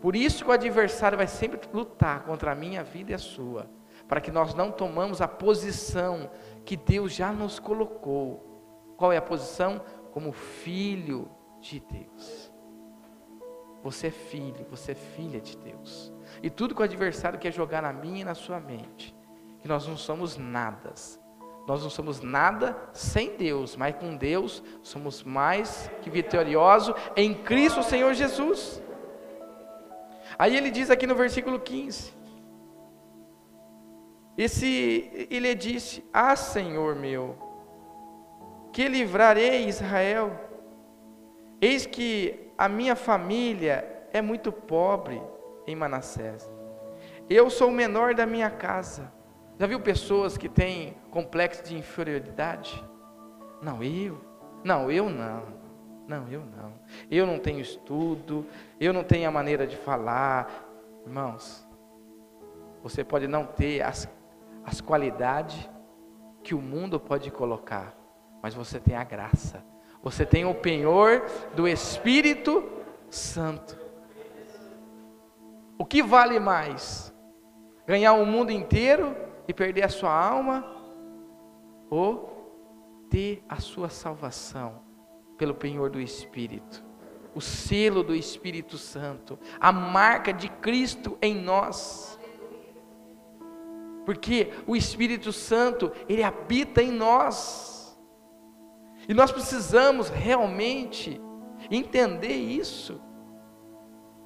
Por 0.00 0.16
isso 0.16 0.44
que 0.44 0.50
o 0.50 0.54
adversário 0.54 1.18
vai 1.18 1.26
sempre 1.26 1.60
lutar 1.72 2.24
contra 2.24 2.52
a 2.52 2.54
minha 2.54 2.82
vida 2.82 3.12
e 3.12 3.14
a 3.14 3.18
sua 3.18 3.68
para 4.08 4.20
que 4.20 4.30
nós 4.30 4.54
não 4.54 4.70
tomamos 4.70 5.20
a 5.20 5.28
posição 5.28 6.30
que 6.64 6.76
Deus 6.76 7.12
já 7.12 7.32
nos 7.32 7.58
colocou. 7.58 8.94
Qual 8.96 9.12
é 9.12 9.16
a 9.16 9.22
posição? 9.22 9.80
Como 10.12 10.32
filho 10.32 11.28
de 11.60 11.80
Deus. 11.80 12.45
Você 13.86 14.08
é 14.08 14.10
filho, 14.10 14.66
você 14.68 14.90
é 14.90 14.94
filha 14.96 15.40
de 15.40 15.56
Deus. 15.58 16.12
E 16.42 16.50
tudo 16.50 16.74
que 16.74 16.80
o 16.80 16.84
adversário 16.84 17.38
quer 17.38 17.52
jogar 17.52 17.82
na 17.82 17.92
minha 17.92 18.22
e 18.22 18.24
na 18.24 18.34
sua 18.34 18.58
mente, 18.58 19.14
que 19.60 19.68
nós 19.68 19.86
não 19.86 19.96
somos 19.96 20.36
nada. 20.36 20.92
Nós 21.68 21.84
não 21.84 21.90
somos 21.90 22.20
nada 22.20 22.76
sem 22.92 23.36
Deus, 23.36 23.76
mas 23.76 23.94
com 23.94 24.16
Deus 24.16 24.60
somos 24.82 25.22
mais 25.22 25.88
que 26.02 26.10
vitoriosos 26.10 26.96
em 27.14 27.32
Cristo 27.32 27.80
Senhor 27.84 28.12
Jesus. 28.12 28.82
Aí 30.36 30.56
ele 30.56 30.72
diz 30.72 30.90
aqui 30.90 31.06
no 31.06 31.14
versículo 31.14 31.60
15: 31.60 32.12
esse, 34.36 35.28
ele 35.30 35.54
disse: 35.54 36.04
Ah, 36.12 36.34
Senhor 36.34 36.96
meu, 36.96 37.36
que 38.72 38.88
livrarei 38.88 39.68
Israel? 39.68 40.32
Eis 41.60 41.86
que 41.86 42.45
a 42.56 42.68
minha 42.68 42.96
família 42.96 44.06
é 44.12 44.20
muito 44.20 44.50
pobre 44.50 45.20
em 45.66 45.74
Manassés. 45.74 46.50
Eu 47.28 47.50
sou 47.50 47.68
o 47.68 47.72
menor 47.72 48.14
da 48.14 48.24
minha 48.26 48.50
casa. 48.50 49.12
Já 49.58 49.66
viu 49.66 49.80
pessoas 49.80 50.36
que 50.36 50.48
têm 50.48 50.96
complexo 51.10 51.64
de 51.64 51.76
inferioridade? 51.76 52.84
Não, 53.62 53.82
eu. 53.82 54.20
Não, 54.62 54.90
eu 54.90 55.08
não. 55.08 55.42
Não, 56.06 56.28
eu 56.28 56.40
não. 56.40 56.72
Eu 57.10 57.26
não 57.26 57.38
tenho 57.38 57.60
estudo, 57.60 58.46
eu 58.78 58.92
não 58.92 59.02
tenho 59.02 59.28
a 59.28 59.32
maneira 59.32 59.66
de 59.66 59.76
falar. 59.76 60.48
Irmãos, 61.04 61.66
você 62.82 63.02
pode 63.02 63.26
não 63.26 63.44
ter 63.44 63.82
as 63.82 64.08
as 64.66 64.80
qualidades 64.80 65.70
que 66.42 66.52
o 66.54 66.60
mundo 66.60 66.98
pode 66.98 67.30
colocar, 67.30 67.96
mas 68.42 68.52
você 68.52 68.80
tem 68.80 68.96
a 68.96 69.04
graça, 69.04 69.64
você 70.06 70.24
tem 70.24 70.44
o 70.44 70.54
penhor 70.54 71.26
do 71.56 71.66
Espírito 71.66 72.62
Santo. 73.10 73.76
O 75.76 75.84
que 75.84 76.00
vale 76.00 76.38
mais? 76.38 77.12
Ganhar 77.84 78.12
o 78.12 78.24
mundo 78.24 78.52
inteiro 78.52 79.16
e 79.48 79.52
perder 79.52 79.82
a 79.82 79.88
sua 79.88 80.16
alma? 80.16 80.64
Ou 81.90 83.08
ter 83.10 83.42
a 83.48 83.56
sua 83.56 83.88
salvação 83.88 84.80
pelo 85.36 85.56
penhor 85.56 85.90
do 85.90 86.00
Espírito? 86.00 86.86
o 87.34 87.40
selo 87.40 88.02
do 88.02 88.14
Espírito 88.14 88.78
Santo, 88.78 89.38
a 89.60 89.70
marca 89.70 90.32
de 90.32 90.48
Cristo 90.48 91.18
em 91.20 91.34
nós. 91.34 92.18
Porque 94.06 94.52
o 94.66 94.74
Espírito 94.74 95.32
Santo, 95.32 95.92
ele 96.08 96.22
habita 96.22 96.82
em 96.82 96.90
nós. 96.90 97.75
E 99.08 99.14
nós 99.14 99.30
precisamos 99.30 100.08
realmente 100.08 101.20
entender 101.70 102.34
isso 102.34 103.00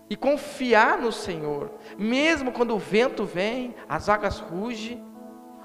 e 0.09 0.17
confiar 0.17 0.99
no 0.99 1.13
Senhor, 1.13 1.71
mesmo 1.97 2.51
quando 2.51 2.75
o 2.75 2.79
vento 2.79 3.25
vem, 3.25 3.75
as 3.89 4.09
águas 4.09 4.41
rugem, 4.41 5.05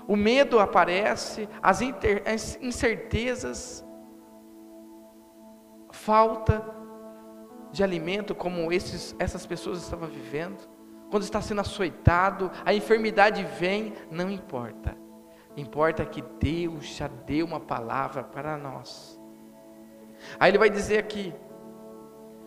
o 0.08 0.16
medo 0.16 0.60
aparece, 0.60 1.50
as 1.62 1.82
incertezas, 2.62 3.84
falta 5.92 6.64
de 7.72 7.84
alimento, 7.84 8.36
como 8.36 8.72
esses, 8.72 9.16
essas 9.18 9.46
pessoas 9.48 9.82
estavam 9.82 10.08
vivendo, 10.08 10.70
quando 11.10 11.24
está 11.24 11.42
sendo 11.42 11.62
açoitado, 11.62 12.52
a 12.64 12.74
enfermidade 12.74 13.44
vem, 13.44 13.94
não 14.12 14.30
importa, 14.30 14.96
importa 15.58 16.06
que 16.06 16.22
Deus 16.40 16.86
já 16.86 17.08
deu 17.08 17.46
uma 17.46 17.60
palavra 17.60 18.24
para 18.24 18.58
nós. 18.58 19.20
Aí 20.40 20.52
ele 20.52 20.58
vai 20.58 20.70
dizer 20.70 20.98
aqui: 20.98 21.34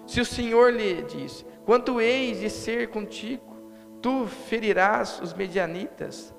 se 0.07 0.21
o 0.21 0.25
Senhor 0.25 0.73
lhe 0.73 1.03
diz, 1.03 1.45
quanto 1.65 2.01
eis 2.01 2.41
de 2.41 2.51
ser 2.51 2.89
contigo, 2.89 3.57
tu 4.01 4.27
ferirás 4.27 5.21
os 5.21 5.35
medianitas, 5.35 6.35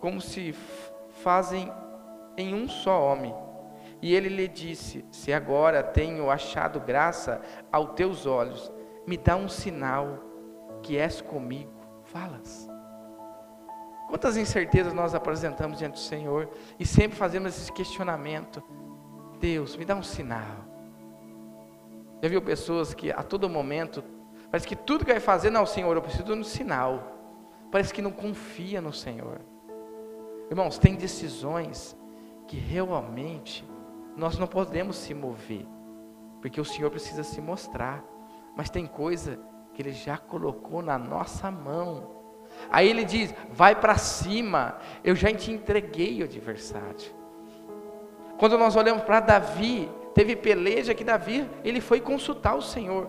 como 0.00 0.20
se 0.20 0.52
fazem 1.22 1.72
em 2.36 2.54
um 2.54 2.68
só 2.68 3.00
homem. 3.02 3.34
E 4.02 4.14
ele 4.14 4.28
lhe 4.28 4.48
disse: 4.48 5.04
Se 5.10 5.32
agora 5.32 5.82
tenho 5.82 6.30
achado 6.30 6.80
graça 6.80 7.40
aos 7.72 7.92
teus 7.92 8.26
olhos, 8.26 8.72
me 9.06 9.16
dá 9.16 9.36
um 9.36 9.48
sinal 9.48 10.18
que 10.82 10.98
és 10.98 11.20
comigo. 11.20 11.72
Falas. 12.04 12.73
Quantas 14.14 14.36
incertezas 14.36 14.92
nós 14.92 15.12
apresentamos 15.12 15.76
diante 15.76 15.94
do 15.94 15.98
Senhor 15.98 16.48
e 16.78 16.86
sempre 16.86 17.18
fazemos 17.18 17.58
esse 17.58 17.72
questionamento: 17.72 18.62
Deus, 19.40 19.76
me 19.76 19.84
dá 19.84 19.96
um 19.96 20.04
sinal. 20.04 20.64
Já 22.22 22.28
viu 22.28 22.40
pessoas 22.40 22.94
que 22.94 23.10
a 23.10 23.24
todo 23.24 23.50
momento, 23.50 24.04
parece 24.52 24.68
que 24.68 24.76
tudo 24.76 25.04
que 25.04 25.10
vai 25.10 25.18
fazer, 25.18 25.50
não, 25.50 25.66
Senhor, 25.66 25.96
eu 25.96 26.00
preciso 26.00 26.22
de 26.22 26.32
um 26.32 26.44
sinal. 26.44 27.02
Parece 27.72 27.92
que 27.92 28.00
não 28.00 28.12
confia 28.12 28.80
no 28.80 28.92
Senhor. 28.92 29.40
Irmãos, 30.48 30.78
tem 30.78 30.94
decisões 30.94 31.96
que 32.46 32.56
realmente 32.56 33.68
nós 34.16 34.38
não 34.38 34.46
podemos 34.46 34.94
se 34.94 35.12
mover, 35.12 35.66
porque 36.40 36.60
o 36.60 36.64
Senhor 36.64 36.88
precisa 36.88 37.24
se 37.24 37.40
mostrar. 37.40 38.04
Mas 38.56 38.70
tem 38.70 38.86
coisa 38.86 39.40
que 39.72 39.82
Ele 39.82 39.90
já 39.90 40.16
colocou 40.16 40.82
na 40.82 40.96
nossa 40.96 41.50
mão. 41.50 42.23
Aí 42.70 42.88
Ele 42.88 43.04
diz: 43.04 43.34
vai 43.50 43.74
para 43.74 43.96
cima, 43.96 44.78
eu 45.02 45.14
já 45.14 45.32
te 45.32 45.52
entreguei 45.52 46.20
o 46.20 46.24
adversário. 46.24 47.14
Quando 48.38 48.58
nós 48.58 48.76
olhamos 48.76 49.04
para 49.04 49.20
Davi, 49.20 49.88
teve 50.14 50.36
peleja 50.36 50.94
que 50.94 51.04
Davi, 51.04 51.48
ele 51.62 51.80
foi 51.80 52.00
consultar 52.00 52.54
o 52.54 52.62
Senhor. 52.62 53.08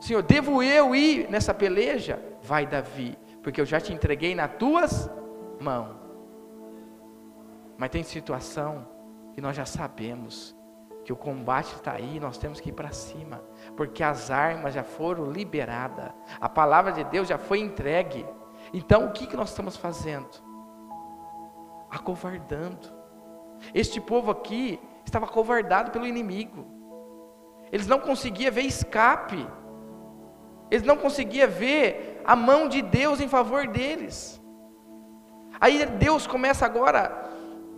Senhor, 0.00 0.22
devo 0.22 0.62
eu 0.62 0.94
ir 0.94 1.28
nessa 1.30 1.54
peleja? 1.54 2.20
Vai, 2.42 2.66
Davi, 2.66 3.16
porque 3.42 3.60
eu 3.60 3.66
já 3.66 3.80
te 3.80 3.92
entreguei 3.92 4.34
nas 4.34 4.50
tuas 4.56 5.10
mãos. 5.60 5.96
Mas 7.78 7.90
tem 7.90 8.02
situação 8.02 8.86
que 9.34 9.40
nós 9.40 9.56
já 9.56 9.66
sabemos 9.66 10.56
que 11.04 11.12
o 11.12 11.16
combate 11.16 11.74
está 11.74 11.92
aí, 11.92 12.18
nós 12.18 12.36
temos 12.36 12.60
que 12.60 12.70
ir 12.70 12.72
para 12.72 12.90
cima, 12.90 13.40
porque 13.76 14.02
as 14.02 14.30
armas 14.30 14.74
já 14.74 14.82
foram 14.82 15.30
liberadas, 15.30 16.10
a 16.40 16.48
palavra 16.48 16.90
de 16.90 17.04
Deus 17.04 17.28
já 17.28 17.38
foi 17.38 17.60
entregue. 17.60 18.26
Então 18.76 19.06
o 19.06 19.10
que, 19.10 19.26
que 19.26 19.38
nós 19.38 19.48
estamos 19.48 19.74
fazendo? 19.74 20.28
Acovardando. 21.90 22.92
Este 23.72 23.98
povo 23.98 24.30
aqui, 24.30 24.78
estava 25.02 25.26
covardado 25.26 25.90
pelo 25.90 26.06
inimigo. 26.06 26.66
Eles 27.72 27.86
não 27.86 27.98
conseguiam 27.98 28.52
ver 28.52 28.66
escape. 28.66 29.48
Eles 30.70 30.86
não 30.86 30.98
conseguiam 30.98 31.48
ver 31.48 32.20
a 32.22 32.36
mão 32.36 32.68
de 32.68 32.82
Deus 32.82 33.18
em 33.18 33.28
favor 33.28 33.66
deles. 33.66 34.38
Aí 35.58 35.86
Deus 35.86 36.26
começa 36.26 36.66
agora 36.66 37.30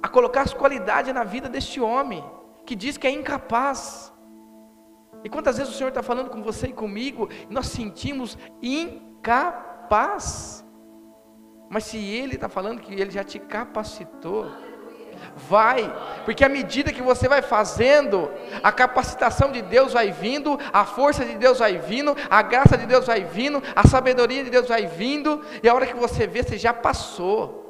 a 0.03 0.09
colocar 0.09 0.43
as 0.43 0.53
qualidades 0.53 1.15
na 1.15 1.23
vida 1.23 1.49
deste 1.49 1.81
homem, 1.81 2.25
que 2.67 2.75
diz 2.75 2.97
que 2.97 3.07
é 3.07 3.11
incapaz. 3.13 4.13
E 5.23 5.29
quantas 5.29 5.59
vezes 5.59 5.73
o 5.73 5.77
Senhor 5.77 5.91
está 5.91 6.03
falando 6.03 6.29
com 6.29 6.43
você 6.43 6.67
e 6.67 6.73
comigo, 6.73 7.29
e 7.49 7.55
nós 7.55 7.69
sentimos 7.69 8.37
incapaz. 8.61 10.67
Mas 11.69 11.85
se 11.85 11.99
Ele 11.99 12.35
está 12.35 12.49
falando 12.49 12.81
que 12.81 12.93
Ele 12.93 13.11
já 13.11 13.25
te 13.25 13.39
capacitou, 13.39 14.51
Vai, 15.49 15.93
porque 16.25 16.45
à 16.45 16.49
medida 16.49 16.93
que 16.93 17.03
você 17.03 17.29
vai 17.29 17.43
fazendo, 17.43 18.31
a 18.63 18.73
capacitação 18.73 19.51
de 19.53 19.63
Deus 19.63 19.93
vai 19.93 20.11
vindo, 20.11 20.59
a 20.73 20.85
força 20.85 21.25
de 21.25 21.35
Deus 21.35 21.59
vai 21.59 21.79
vindo, 21.79 22.17
a 22.29 22.43
graça 22.43 22.77
de 22.77 22.87
Deus 22.87 23.07
vai 23.07 23.25
vindo, 23.25 23.63
a 23.75 23.87
sabedoria 23.87 24.45
de 24.45 24.51
Deus 24.51 24.69
vai 24.69 24.87
vindo, 24.87 25.45
e 25.63 25.69
a 25.69 25.75
hora 25.75 25.87
que 25.87 25.97
você 25.97 26.27
vê, 26.27 26.43
você 26.43 26.59
já 26.59 26.73
passou. 26.73 27.67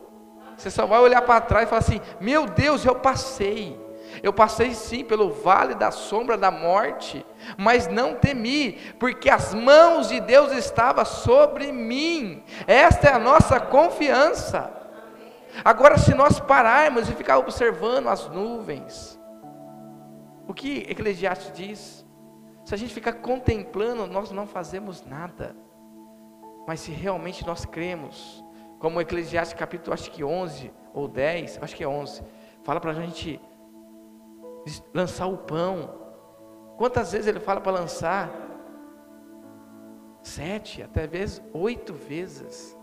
Você 0.56 0.70
só 0.70 0.86
vai 0.86 0.98
olhar 0.98 1.22
para 1.22 1.40
trás 1.40 1.66
e 1.66 1.70
falar 1.70 1.80
assim: 1.80 2.00
Meu 2.20 2.46
Deus, 2.46 2.84
eu 2.84 2.94
passei. 2.94 3.78
Eu 4.22 4.32
passei 4.32 4.74
sim 4.74 5.04
pelo 5.04 5.30
vale 5.30 5.74
da 5.74 5.90
sombra 5.90 6.36
da 6.36 6.50
morte, 6.50 7.24
mas 7.56 7.86
não 7.86 8.14
temi, 8.14 8.72
porque 8.98 9.30
as 9.30 9.54
mãos 9.54 10.08
de 10.08 10.20
Deus 10.20 10.52
estavam 10.52 11.04
sobre 11.04 11.72
mim. 11.72 12.42
Esta 12.66 13.08
é 13.08 13.12
a 13.12 13.18
nossa 13.18 13.58
confiança. 13.60 14.72
Agora, 15.64 15.98
se 15.98 16.14
nós 16.14 16.38
pararmos 16.38 17.08
e 17.08 17.14
ficar 17.14 17.38
observando 17.38 18.08
as 18.08 18.28
nuvens, 18.28 19.18
o 20.46 20.54
que 20.54 20.86
Eclesiastes 20.88 21.52
diz? 21.52 22.06
Se 22.64 22.74
a 22.74 22.78
gente 22.78 22.92
ficar 22.92 23.14
contemplando, 23.14 24.06
nós 24.06 24.30
não 24.30 24.46
fazemos 24.46 25.04
nada. 25.04 25.56
Mas 26.66 26.80
se 26.80 26.92
realmente 26.92 27.46
nós 27.46 27.64
cremos, 27.64 28.44
como 28.78 29.00
Eclesiastes 29.00 29.58
capítulo 29.58 29.94
acho 29.94 30.10
que 30.10 30.22
11 30.22 30.70
ou 30.92 31.08
10, 31.08 31.58
acho 31.62 31.74
que 31.74 31.82
é 31.82 31.88
11, 31.88 32.22
fala 32.62 32.80
para 32.80 32.90
a 32.90 32.94
gente 32.94 33.40
lançar 34.92 35.26
o 35.26 35.38
pão. 35.38 36.07
Quantas 36.78 37.10
vezes 37.10 37.26
ele 37.26 37.40
fala 37.40 37.60
para 37.60 37.72
lançar? 37.72 38.30
Sete, 40.22 40.80
até 40.80 41.08
vezes 41.08 41.42
oito 41.52 41.92
vezes. 41.92 42.78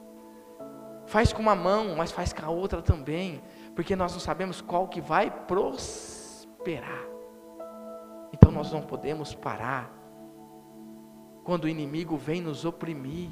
Faz 1.06 1.32
com 1.32 1.42
uma 1.42 1.56
mão, 1.56 1.96
mas 1.96 2.12
faz 2.12 2.34
com 2.34 2.46
a 2.46 2.50
outra 2.50 2.82
também, 2.82 3.42
porque 3.74 3.96
nós 3.96 4.12
não 4.12 4.20
sabemos 4.20 4.60
qual 4.60 4.90
que 4.90 5.00
vai 5.00 5.32
prosperar. 5.32 7.06
Então 8.34 8.52
nós 8.52 8.70
não 8.70 8.82
podemos 8.82 9.34
parar. 9.34 9.90
Quando 11.46 11.64
o 11.64 11.70
inimigo 11.70 12.18
vem 12.18 12.42
nos 12.42 12.66
oprimir, 12.66 13.30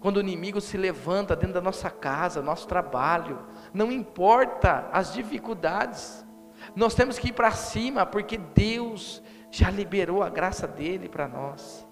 quando 0.00 0.16
o 0.16 0.20
inimigo 0.20 0.60
se 0.60 0.76
levanta 0.76 1.36
dentro 1.36 1.54
da 1.54 1.60
nossa 1.60 1.88
casa, 1.88 2.42
nosso 2.42 2.66
trabalho, 2.66 3.38
não 3.72 3.92
importa 3.92 4.88
as 4.90 5.12
dificuldades, 5.12 6.26
nós 6.74 6.92
temos 6.92 7.20
que 7.20 7.28
ir 7.28 7.32
para 7.32 7.52
cima, 7.52 8.04
porque 8.04 8.36
Deus 8.36 9.22
já 9.52 9.70
liberou 9.70 10.22
a 10.22 10.30
graça 10.30 10.66
dele 10.66 11.10
para 11.10 11.28
nós. 11.28 11.86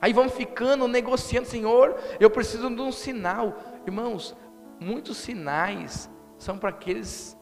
Aí 0.00 0.12
vamos 0.12 0.34
ficando 0.34 0.88
negociando, 0.88 1.46
Senhor, 1.46 1.96
eu 2.18 2.28
preciso 2.28 2.68
de 2.68 2.82
um 2.82 2.90
sinal. 2.90 3.56
Irmãos, 3.86 4.36
muitos 4.80 5.16
sinais 5.18 6.10
são 6.36 6.58
para 6.58 6.70
aqueles 6.70 7.38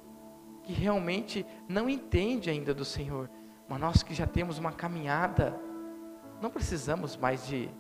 que 0.63 0.75
realmente 0.75 1.47
não 1.67 1.89
entendem 1.89 2.53
ainda 2.53 2.75
do 2.75 2.85
Senhor, 2.85 3.31
mas 3.67 3.81
nós 3.81 4.03
que 4.03 4.13
já 4.13 4.27
temos 4.27 4.59
uma 4.59 4.73
caminhada, 4.73 5.59
não 6.43 6.51
precisamos 6.51 7.17
mais 7.17 7.47
de 7.47 7.71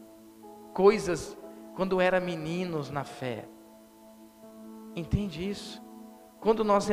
coisas 0.72 1.36
quando 1.76 2.00
era 2.00 2.18
meninos 2.18 2.88
na 2.90 3.04
fé. 3.04 3.46
Entende 4.96 5.46
isso? 5.48 5.82
Quando 6.40 6.64
nós 6.64 6.88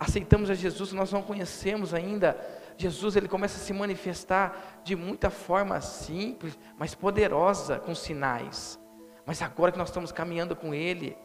aceitamos 0.00 0.48
a 0.48 0.54
Jesus, 0.54 0.92
nós 0.92 1.12
não 1.12 1.20
conhecemos 1.20 1.92
ainda 1.92 2.38
Jesus, 2.76 3.16
ele 3.16 3.28
começa 3.28 3.56
a 3.56 3.60
se 3.60 3.72
manifestar 3.72 4.80
de 4.82 4.96
muita 4.96 5.30
forma 5.30 5.80
simples, 5.80 6.58
mas 6.76 6.94
poderosa, 6.94 7.78
com 7.78 7.94
sinais. 7.94 8.78
Mas 9.24 9.40
agora 9.40 9.72
que 9.72 9.78
nós 9.78 9.88
estamos 9.88 10.12
caminhando 10.12 10.54
com 10.54 10.74
Ele, 10.74 11.16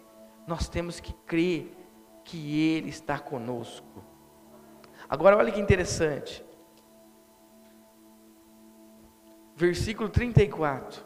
nós 0.47 0.69
temos 0.69 0.99
que 0.99 1.13
crer 1.25 1.75
que 2.23 2.61
Ele 2.61 2.89
está 2.89 3.19
conosco. 3.19 4.03
Agora, 5.09 5.35
olha 5.37 5.51
que 5.51 5.59
interessante. 5.59 6.45
Versículo 9.55 10.07
34. 10.07 11.03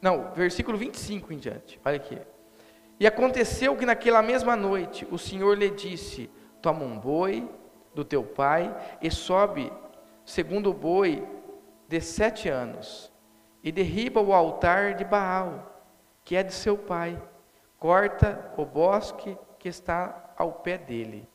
Não, 0.00 0.32
versículo 0.32 0.78
25 0.78 1.32
em 1.32 1.38
diante. 1.38 1.80
Olha 1.84 1.96
aqui. 1.96 2.18
E 2.98 3.06
aconteceu 3.06 3.76
que 3.76 3.84
naquela 3.84 4.22
mesma 4.22 4.56
noite 4.56 5.06
o 5.10 5.18
Senhor 5.18 5.58
lhe 5.58 5.70
disse: 5.70 6.30
Toma 6.66 6.84
um 6.84 6.98
boi 6.98 7.48
do 7.94 8.04
teu 8.04 8.24
pai 8.24 8.74
e 9.00 9.08
sobe 9.08 9.72
segundo 10.24 10.74
boi 10.74 11.24
de 11.86 12.00
sete 12.00 12.48
anos, 12.48 13.12
e 13.62 13.70
derriba 13.70 14.20
o 14.20 14.32
altar 14.34 14.94
de 14.94 15.04
Baal, 15.04 15.80
que 16.24 16.34
é 16.34 16.42
de 16.42 16.52
seu 16.52 16.76
pai, 16.76 17.22
corta 17.78 18.52
o 18.56 18.64
bosque 18.64 19.38
que 19.60 19.68
está 19.68 20.34
ao 20.36 20.54
pé 20.54 20.76
dele. 20.76 21.28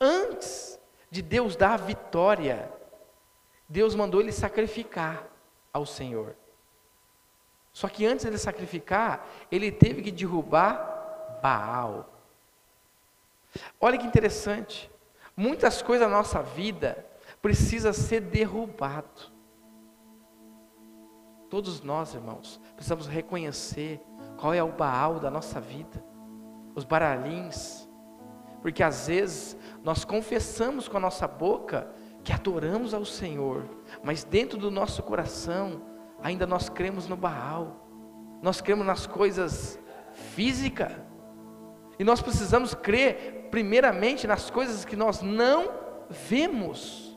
Antes 0.00 0.80
de 1.10 1.20
Deus 1.20 1.54
dar 1.54 1.74
a 1.74 1.76
vitória, 1.76 2.72
Deus 3.68 3.94
mandou 3.94 4.22
ele 4.22 4.32
sacrificar 4.32 5.22
ao 5.70 5.84
Senhor. 5.84 6.34
Só 7.74 7.90
que 7.90 8.06
antes 8.06 8.24
de 8.24 8.38
sacrificar, 8.38 9.22
ele 9.52 9.70
teve 9.70 10.00
que 10.00 10.10
derrubar 10.10 11.40
Baal. 11.42 12.15
Olha 13.80 13.98
que 13.98 14.06
interessante. 14.06 14.90
Muitas 15.36 15.82
coisas 15.82 16.08
na 16.08 16.16
nossa 16.16 16.42
vida 16.42 17.06
precisa 17.42 17.92
ser 17.92 18.20
derrubado. 18.20 19.36
Todos 21.48 21.80
nós, 21.80 22.14
irmãos, 22.14 22.60
precisamos 22.74 23.06
reconhecer 23.06 24.00
qual 24.36 24.52
é 24.52 24.62
o 24.62 24.72
Baal 24.72 25.20
da 25.20 25.30
nossa 25.30 25.60
vida, 25.60 26.04
os 26.74 26.84
baralhins, 26.84 27.88
porque 28.60 28.82
às 28.82 29.06
vezes 29.06 29.56
nós 29.84 30.04
confessamos 30.04 30.88
com 30.88 30.96
a 30.96 31.00
nossa 31.00 31.28
boca 31.28 31.88
que 32.24 32.32
adoramos 32.32 32.92
ao 32.92 33.04
Senhor, 33.04 33.64
mas 34.02 34.24
dentro 34.24 34.58
do 34.58 34.70
nosso 34.70 35.02
coração 35.04 35.82
ainda 36.20 36.46
nós 36.46 36.68
cremos 36.68 37.06
no 37.06 37.16
Baal, 37.16 37.86
nós 38.42 38.60
cremos 38.60 38.84
nas 38.84 39.06
coisas 39.06 39.78
físicas, 40.34 40.92
e 41.98 42.04
nós 42.04 42.20
precisamos 42.20 42.74
crer 42.74 43.35
primeiramente 43.50 44.26
nas 44.26 44.50
coisas 44.50 44.84
que 44.84 44.96
nós 44.96 45.22
não 45.22 45.70
vemos. 46.08 47.16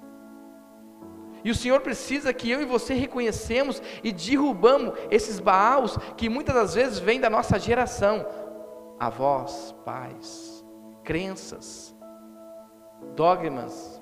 E 1.43 1.51
o 1.51 1.55
Senhor 1.55 1.79
precisa 1.81 2.33
que 2.33 2.49
eu 2.49 2.61
e 2.61 2.65
você 2.65 2.93
reconhecemos 2.93 3.81
e 4.03 4.11
derrubamos 4.11 4.93
esses 5.09 5.39
baús 5.39 5.97
que 6.17 6.27
muitas 6.27 6.55
das 6.55 6.75
vezes 6.75 6.99
vêm 6.99 7.19
da 7.19 7.29
nossa 7.29 7.57
geração. 7.57 8.25
Avós, 8.99 9.73
pais, 9.85 10.65
crenças, 11.03 11.95
dogmas, 13.15 14.01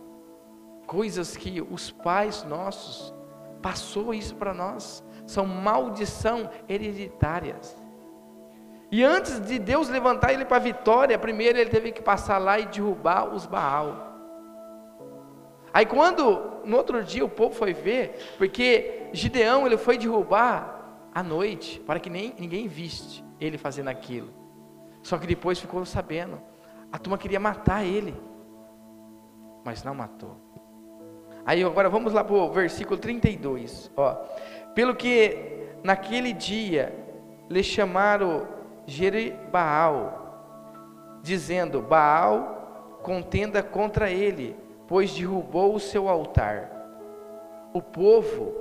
coisas 0.88 1.38
que 1.38 1.62
os 1.62 1.92
pais 1.92 2.44
nossos 2.44 3.14
passou 3.62 4.14
isso 4.14 4.36
para 4.36 4.54
nós, 4.54 5.04
são 5.26 5.46
maldição 5.46 6.50
hereditárias. 6.68 7.76
E 8.92 9.04
antes 9.04 9.40
de 9.42 9.60
Deus 9.60 9.90
levantar 9.90 10.34
ele 10.34 10.46
para 10.46 10.58
a 10.58 10.62
vitória, 10.62 11.20
primeiro 11.20 11.58
ele 11.58 11.70
teve 11.70 11.92
que 11.92 12.02
passar 12.02 12.38
lá 12.38 12.58
e 12.58 12.66
derrubar 12.66 13.34
os 13.34 13.46
Baal. 13.46 14.08
Aí 15.74 15.86
quando 15.86 16.62
no 16.64 16.78
outro 16.78 17.04
dia 17.04 17.24
o 17.24 17.30
povo 17.30 17.54
foi 17.54 17.74
ver, 17.74 18.36
porque 18.38 19.10
Gideão 19.12 19.66
ele 19.66 19.78
foi 19.78 19.98
derrubar 19.98 21.10
à 21.14 21.22
noite, 21.22 21.80
para 21.82 22.00
que 22.00 22.10
nem 22.10 22.34
ninguém 22.40 22.68
viste 22.68 23.24
ele 23.40 23.58
fazendo 23.58 23.90
aquilo. 23.90 24.30
Só 25.04 25.18
que 25.18 25.28
depois 25.28 25.60
ficou 25.60 25.86
sabendo. 25.86 26.42
A 26.92 26.98
turma 26.98 27.18
queria 27.18 27.40
matar 27.40 27.86
ele, 27.86 28.16
mas 29.64 29.84
não 29.84 29.94
matou. 29.94 30.38
Aí 31.46 31.64
agora 31.64 31.90
vamos 31.90 32.14
lá 32.14 32.24
para 32.24 32.36
o 32.36 32.52
versículo 32.52 32.98
32. 32.98 33.92
Ó. 33.96 34.14
Pelo 34.74 34.96
que 34.96 35.70
naquele 35.84 36.34
dia 36.34 36.94
lhe 37.50 37.64
chamaram 37.64 38.57
Jeribaal, 38.88 41.20
dizendo: 41.22 41.80
Baal 41.80 42.98
contenda 43.04 43.62
contra 43.62 44.10
ele 44.10 44.66
pois 44.88 45.14
derrubou 45.14 45.76
o 45.76 45.80
seu 45.80 46.08
altar. 46.08 46.72
O 47.74 47.82
povo 47.82 48.56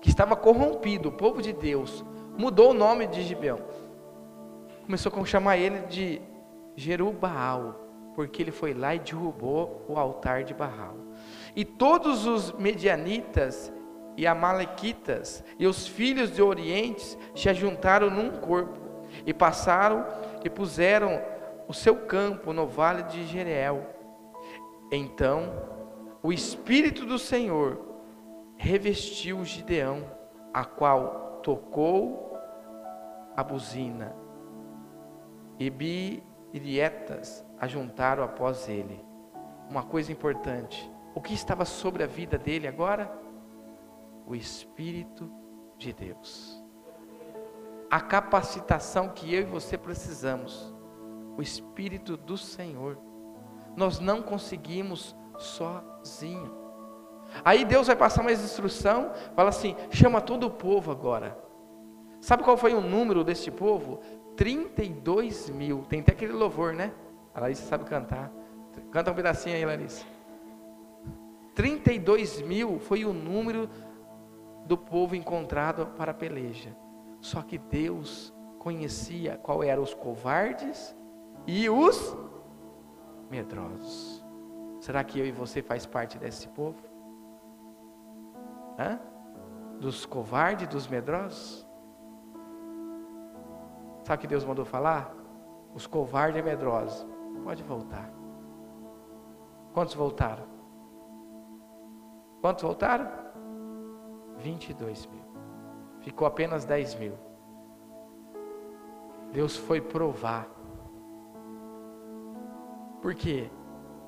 que 0.00 0.10
estava 0.10 0.34
corrompido, 0.34 1.08
o 1.08 1.12
povo 1.12 1.40
de 1.40 1.52
Deus, 1.52 2.04
mudou 2.36 2.72
o 2.72 2.74
nome 2.74 3.06
de 3.06 3.22
Gibeão. 3.22 3.60
Começou 4.84 5.12
a 5.14 5.24
chamar 5.24 5.56
ele 5.56 5.78
de 5.86 6.20
Jerubaal, 6.74 7.80
porque 8.14 8.42
ele 8.42 8.50
foi 8.50 8.74
lá 8.74 8.94
e 8.94 8.98
derrubou 8.98 9.84
o 9.88 9.96
altar 9.96 10.42
de 10.42 10.52
Baal. 10.52 10.96
E 11.54 11.64
todos 11.64 12.26
os 12.26 12.52
medianitas 12.52 13.72
e 14.16 14.26
amalequitas 14.26 15.44
e 15.58 15.66
os 15.66 15.86
filhos 15.86 16.34
de 16.34 16.42
Oriente 16.42 17.16
se 17.34 17.48
ajuntaram 17.48 18.10
num 18.10 18.32
corpo 18.32 18.81
e 19.26 19.32
passaram 19.32 20.06
e 20.44 20.50
puseram 20.50 21.20
o 21.68 21.74
seu 21.74 21.96
campo 22.06 22.52
no 22.52 22.66
vale 22.66 23.02
de 23.04 23.26
Jereel 23.26 23.86
então 24.92 25.50
o 26.22 26.30
Espírito 26.30 27.06
do 27.06 27.18
Senhor 27.18 27.80
revestiu 28.56 29.42
Gideão, 29.42 30.04
a 30.52 30.64
qual 30.66 31.40
tocou 31.42 32.38
a 33.34 33.42
buzina, 33.42 34.14
e 35.58 35.70
birietas 35.70 37.44
ajuntaram 37.58 38.22
após 38.22 38.68
ele. 38.68 39.02
Uma 39.68 39.82
coisa 39.82 40.12
importante: 40.12 40.88
o 41.14 41.20
que 41.22 41.32
estava 41.32 41.64
sobre 41.64 42.04
a 42.04 42.06
vida 42.06 42.36
dele 42.36 42.68
agora? 42.68 43.10
O 44.26 44.34
Espírito 44.34 45.28
de 45.78 45.92
Deus. 45.92 46.61
A 47.92 48.00
capacitação 48.00 49.10
que 49.10 49.34
eu 49.34 49.42
e 49.42 49.44
você 49.44 49.76
precisamos, 49.76 50.74
o 51.36 51.42
Espírito 51.42 52.16
do 52.16 52.38
Senhor 52.38 52.96
nós 53.76 53.98
não 53.98 54.22
conseguimos 54.22 55.14
sozinho. 55.36 56.50
Aí 57.44 57.66
Deus 57.66 57.88
vai 57.88 57.94
passar 57.94 58.22
uma 58.22 58.32
instrução, 58.32 59.12
fala 59.36 59.50
assim: 59.50 59.76
chama 59.90 60.22
todo 60.22 60.46
o 60.46 60.50
povo 60.50 60.90
agora. 60.90 61.36
Sabe 62.18 62.42
qual 62.42 62.56
foi 62.56 62.72
o 62.72 62.80
número 62.80 63.22
deste 63.22 63.50
povo? 63.50 64.00
32 64.38 65.50
mil. 65.50 65.84
Tem 65.86 66.00
até 66.00 66.12
aquele 66.12 66.32
louvor, 66.32 66.72
né? 66.72 66.94
A 67.34 67.40
Larissa 67.40 67.66
sabe 67.66 67.84
cantar. 67.84 68.32
Canta 68.90 69.12
um 69.12 69.14
pedacinho 69.14 69.54
aí, 69.54 69.66
Larissa. 69.66 70.06
32 71.54 72.40
mil 72.40 72.78
foi 72.78 73.04
o 73.04 73.12
número 73.12 73.68
do 74.64 74.78
povo 74.78 75.14
encontrado 75.14 75.88
para 75.98 76.12
a 76.12 76.14
peleja. 76.14 76.74
Só 77.22 77.40
que 77.40 77.56
Deus 77.56 78.34
conhecia 78.58 79.38
qual 79.38 79.62
eram 79.62 79.82
os 79.82 79.94
covardes 79.94 80.94
e 81.46 81.70
os 81.70 82.16
medrosos. 83.30 84.22
Será 84.80 85.04
que 85.04 85.20
eu 85.20 85.24
e 85.24 85.30
você 85.30 85.62
faz 85.62 85.86
parte 85.86 86.18
desse 86.18 86.48
povo? 86.48 86.82
Hã? 88.76 88.98
Dos 89.78 90.04
covardes, 90.04 90.66
dos 90.66 90.88
medrosos? 90.88 91.64
Sabe 94.02 94.18
o 94.18 94.20
que 94.20 94.26
Deus 94.26 94.44
mandou 94.44 94.64
falar? 94.64 95.14
Os 95.72 95.86
covardes 95.86 96.40
e 96.40 96.42
medrosos. 96.42 97.06
Pode 97.44 97.62
voltar. 97.62 98.10
Quantos 99.72 99.94
voltaram? 99.94 100.44
Quantos 102.40 102.64
voltaram? 102.64 103.08
22 104.38 105.06
mil. 105.06 105.21
Ficou 106.02 106.26
apenas 106.26 106.64
10 106.64 106.94
mil. 106.96 107.14
Deus 109.32 109.56
foi 109.56 109.80
provar 109.80 110.48
por 113.02 113.16
quê? 113.16 113.50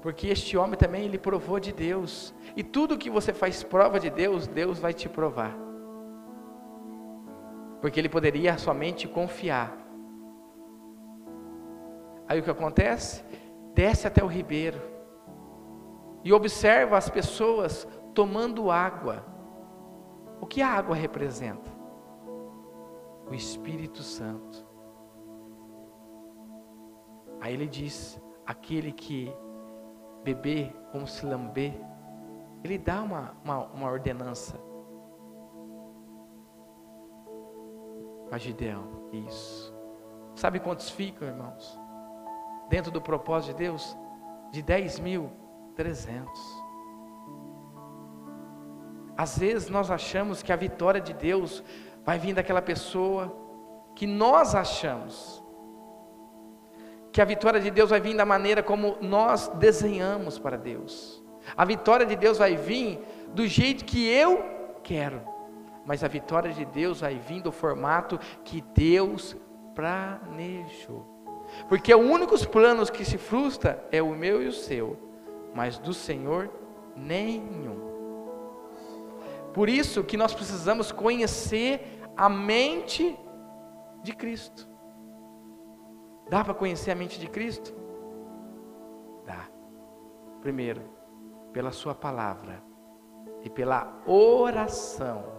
Porque 0.00 0.28
este 0.28 0.56
homem 0.56 0.78
também 0.78 1.04
ele 1.04 1.18
provou 1.18 1.58
de 1.58 1.72
Deus. 1.72 2.32
E 2.56 2.62
tudo 2.62 2.96
que 2.96 3.10
você 3.10 3.32
faz 3.32 3.64
prova 3.64 3.98
de 3.98 4.08
Deus, 4.08 4.46
Deus 4.46 4.78
vai 4.78 4.94
te 4.94 5.08
provar. 5.08 5.52
Porque 7.80 7.98
ele 7.98 8.08
poderia 8.08 8.56
somente 8.56 9.08
confiar. 9.08 9.76
Aí 12.28 12.38
o 12.38 12.42
que 12.42 12.50
acontece? 12.50 13.24
Desce 13.74 14.06
até 14.06 14.22
o 14.22 14.28
ribeiro 14.28 14.80
e 16.22 16.32
observa 16.32 16.96
as 16.96 17.10
pessoas 17.10 17.86
tomando 18.14 18.70
água. 18.70 19.24
O 20.40 20.46
que 20.46 20.62
a 20.62 20.68
água 20.68 20.94
representa? 20.94 21.73
O 23.28 23.34
Espírito 23.34 24.02
Santo. 24.02 24.66
Aí 27.40 27.52
ele 27.52 27.66
diz: 27.66 28.20
aquele 28.46 28.92
que 28.92 29.32
beber 30.22 30.72
como 30.90 31.06
se 31.06 31.24
lamber, 31.26 31.74
ele 32.62 32.78
dá 32.78 33.02
uma, 33.02 33.36
uma, 33.44 33.66
uma 33.66 33.90
ordenança. 33.90 34.58
Para 38.28 38.38
Gideão, 38.38 39.08
isso. 39.12 39.74
Sabe 40.34 40.58
quantos 40.58 40.90
ficam, 40.90 41.28
irmãos? 41.28 41.78
Dentro 42.68 42.90
do 42.90 43.00
propósito 43.00 43.52
de 43.52 43.64
Deus? 43.64 43.96
De 44.50 44.62
10 44.62 44.98
mil, 45.00 45.30
300. 45.76 46.64
Às 49.16 49.38
vezes 49.38 49.68
nós 49.68 49.90
achamos 49.90 50.42
que 50.42 50.52
a 50.52 50.56
vitória 50.56 51.00
de 51.00 51.12
Deus 51.12 51.62
vai 52.04 52.18
vir 52.18 52.34
daquela 52.34 52.62
pessoa 52.62 53.34
que 53.94 54.06
nós 54.06 54.54
achamos 54.54 55.42
que 57.12 57.20
a 57.20 57.24
vitória 57.24 57.60
de 57.60 57.70
Deus 57.70 57.90
vai 57.90 58.00
vir 58.00 58.16
da 58.16 58.26
maneira 58.26 58.62
como 58.62 58.98
nós 59.00 59.48
desenhamos 59.48 60.38
para 60.38 60.56
Deus. 60.56 61.22
A 61.56 61.64
vitória 61.64 62.04
de 62.04 62.16
Deus 62.16 62.38
vai 62.38 62.56
vir 62.56 63.00
do 63.28 63.46
jeito 63.46 63.84
que 63.84 64.08
eu 64.08 64.44
quero, 64.82 65.22
mas 65.86 66.02
a 66.02 66.08
vitória 66.08 66.52
de 66.52 66.64
Deus 66.64 67.00
vai 67.00 67.14
vir 67.16 67.40
do 67.40 67.52
formato 67.52 68.18
que 68.44 68.60
Deus 68.74 69.36
planejou. 69.74 71.06
Porque 71.68 71.94
os 71.94 72.04
únicos 72.04 72.44
planos 72.44 72.90
que 72.90 73.04
se 73.04 73.16
frustra 73.16 73.86
é 73.92 74.02
o 74.02 74.10
meu 74.10 74.42
e 74.42 74.48
o 74.48 74.52
seu, 74.52 74.98
mas 75.54 75.78
do 75.78 75.94
Senhor 75.94 76.50
nenhum. 76.96 77.94
Por 79.52 79.68
isso 79.68 80.02
que 80.02 80.16
nós 80.16 80.34
precisamos 80.34 80.90
conhecer 80.90 81.93
a 82.16 82.28
mente 82.28 83.18
de 84.02 84.14
Cristo. 84.14 84.68
Dá 86.28 86.44
para 86.44 86.54
conhecer 86.54 86.90
a 86.90 86.94
mente 86.94 87.18
de 87.18 87.28
Cristo? 87.28 87.74
Dá. 89.26 89.48
Primeiro, 90.40 90.82
pela 91.52 91.70
Sua 91.70 91.94
palavra 91.94 92.62
e 93.42 93.50
pela 93.50 94.02
oração. 94.06 95.32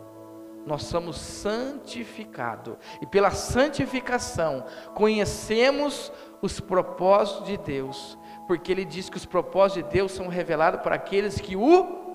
Nós 0.66 0.84
somos 0.84 1.18
santificados, 1.18 2.76
e 3.00 3.06
pela 3.06 3.30
santificação 3.30 4.66
conhecemos 4.96 6.12
os 6.42 6.60
propósitos 6.60 7.46
de 7.46 7.58
Deus, 7.58 8.18
porque 8.48 8.72
Ele 8.72 8.84
diz 8.84 9.08
que 9.08 9.18
os 9.18 9.28
propósitos 9.28 9.84
de 9.84 9.96
Deus 9.96 10.12
são 10.12 10.28
revelados 10.28 10.82
para 10.82 10.96
aqueles 10.96 11.40
que 11.40 11.56
o 11.56 12.06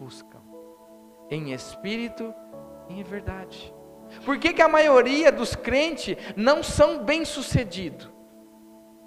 buscam, 0.00 0.40
em 1.30 1.52
espírito 1.52 2.34
em 2.98 3.02
verdade. 3.02 3.72
Por 4.24 4.38
que, 4.38 4.52
que 4.52 4.62
a 4.62 4.68
maioria 4.68 5.30
dos 5.30 5.54
crentes 5.54 6.16
não 6.36 6.62
são 6.62 7.04
bem-sucedidos? 7.04 8.10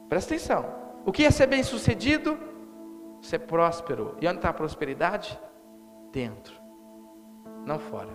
Presta 0.07 0.33
atenção. 0.33 0.65
O 1.05 1.11
que 1.11 1.25
é 1.25 1.31
ser 1.31 1.47
bem-sucedido? 1.47 2.37
Ser 3.21 3.39
próspero. 3.39 4.15
E 4.21 4.27
onde 4.27 4.37
está 4.37 4.49
a 4.49 4.53
prosperidade? 4.53 5.37
Dentro, 6.11 6.53
não 7.65 7.79
fora. 7.79 8.11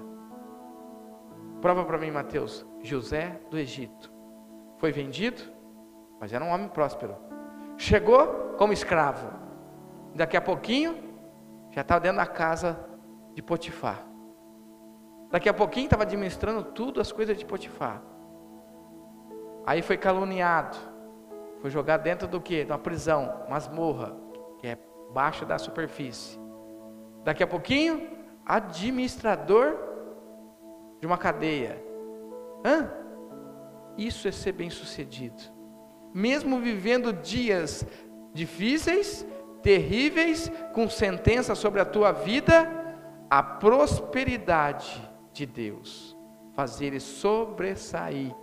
Prova 1.61 1.85
para 1.85 1.99
mim, 1.99 2.11
Mateus. 2.11 2.65
José 2.83 3.41
do 3.51 3.59
Egito 3.59 4.13
foi 4.79 4.93
vendido, 4.93 5.43
mas 6.21 6.33
era 6.33 6.45
um 6.45 6.51
homem 6.51 6.69
próspero. 6.69 7.17
Chegou 7.77 8.55
como 8.57 8.73
escravo. 8.73 9.29
Daqui 10.15 10.37
a 10.37 10.41
pouquinho, 10.41 10.97
já 11.71 11.83
estava 11.83 12.01
dentro 12.01 12.19
da 12.19 12.27
casa 12.27 12.79
de 13.35 13.43
Potifar. 13.43 14.08
Daqui 15.31 15.49
a 15.49 15.55
pouquinho 15.55 15.85
estava 15.85 16.05
administrando 16.05 16.63
tudo 16.63 17.01
as 17.01 17.13
coisas 17.13 17.37
de 17.37 17.45
Potifar. 17.45 18.03
Aí 19.67 19.83
foi 19.83 19.99
caluniado. 19.99 20.79
Foi 21.61 21.71
jogado 21.71 22.03
dentro 22.03 22.27
do 22.27 22.41
que? 22.41 22.65
Uma 22.65 22.79
prisão, 22.79 23.45
masmorra, 23.49 24.17
que 24.59 24.67
é 24.67 24.79
baixo 25.13 25.45
da 25.45 25.59
superfície. 25.59 26.39
Daqui 27.25 27.43
a 27.43 27.47
pouquinho, 27.47 28.09
administrador 28.47 29.77
de 30.99 31.07
uma 31.07 31.19
cadeia. 31.19 31.85
Hã? 32.65 32.91
Isso 33.99 34.27
é 34.27 34.33
ser 34.33 34.53
bem-sucedido. 34.53 35.43
Mesmo 36.15 36.59
vivendo 36.61 37.13
dias 37.13 37.85
difíceis, 38.33 39.27
terríveis, 39.63 40.51
com 40.73 40.89
sentença 40.89 41.55
sobre 41.55 41.81
a 41.81 41.85
tua 41.85 42.13
vida, 42.13 42.67
a 43.29 43.43
prosperidade 43.43 45.07
de 45.39 45.47
Deus, 45.47 46.17
fazer 46.55 46.87
ele 46.87 47.01
sobressair 47.01 48.35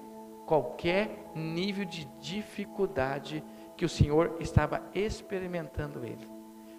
qualquer 0.46 1.32
nível 1.36 1.84
de 1.86 2.06
dificuldade 2.20 3.44
que 3.76 3.84
o 3.84 3.90
Senhor 3.90 4.38
estava 4.40 4.82
experimentando 4.94 6.06
ele. 6.06 6.26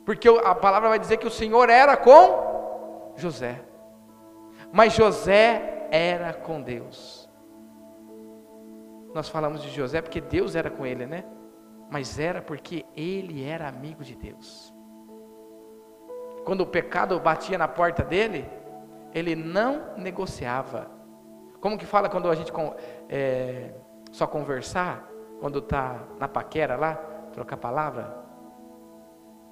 Porque 0.04 0.28
a 0.28 0.54
palavra 0.54 0.88
vai 0.88 0.98
dizer 0.98 1.18
que 1.18 1.26
o 1.26 1.30
Senhor 1.30 1.68
era 1.68 1.96
com 1.96 3.12
José. 3.16 3.62
Mas 4.72 4.94
José 4.94 5.88
era 5.90 6.32
com 6.32 6.62
Deus. 6.62 7.28
Nós 9.12 9.28
falamos 9.28 9.62
de 9.62 9.70
José 9.70 10.00
porque 10.00 10.20
Deus 10.20 10.54
era 10.54 10.70
com 10.70 10.86
ele, 10.86 11.06
né? 11.06 11.24
Mas 11.90 12.18
era 12.18 12.40
porque 12.40 12.84
ele 12.96 13.44
era 13.44 13.68
amigo 13.68 14.02
de 14.02 14.14
Deus. 14.14 14.72
Quando 16.44 16.62
o 16.62 16.66
pecado 16.66 17.18
batia 17.18 17.58
na 17.58 17.66
porta 17.66 18.02
dele, 18.02 18.48
ele 19.16 19.34
não 19.34 19.96
negociava. 19.96 20.90
Como 21.58 21.78
que 21.78 21.86
fala 21.86 22.06
quando 22.06 22.30
a 22.30 22.34
gente 22.34 22.52
é, 23.08 23.72
só 24.12 24.26
conversar? 24.26 25.08
Quando 25.40 25.58
está 25.60 26.04
na 26.20 26.28
paquera 26.28 26.76
lá, 26.76 26.96
trocar 27.32 27.56
palavra? 27.56 28.14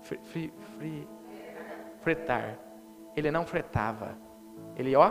Fri, 0.02 0.20
fri, 0.22 0.52
fri, 0.76 1.08
fretar. 2.00 2.58
Ele 3.16 3.30
não 3.30 3.46
fretava. 3.46 4.18
Ele, 4.76 4.94
ó, 4.94 5.10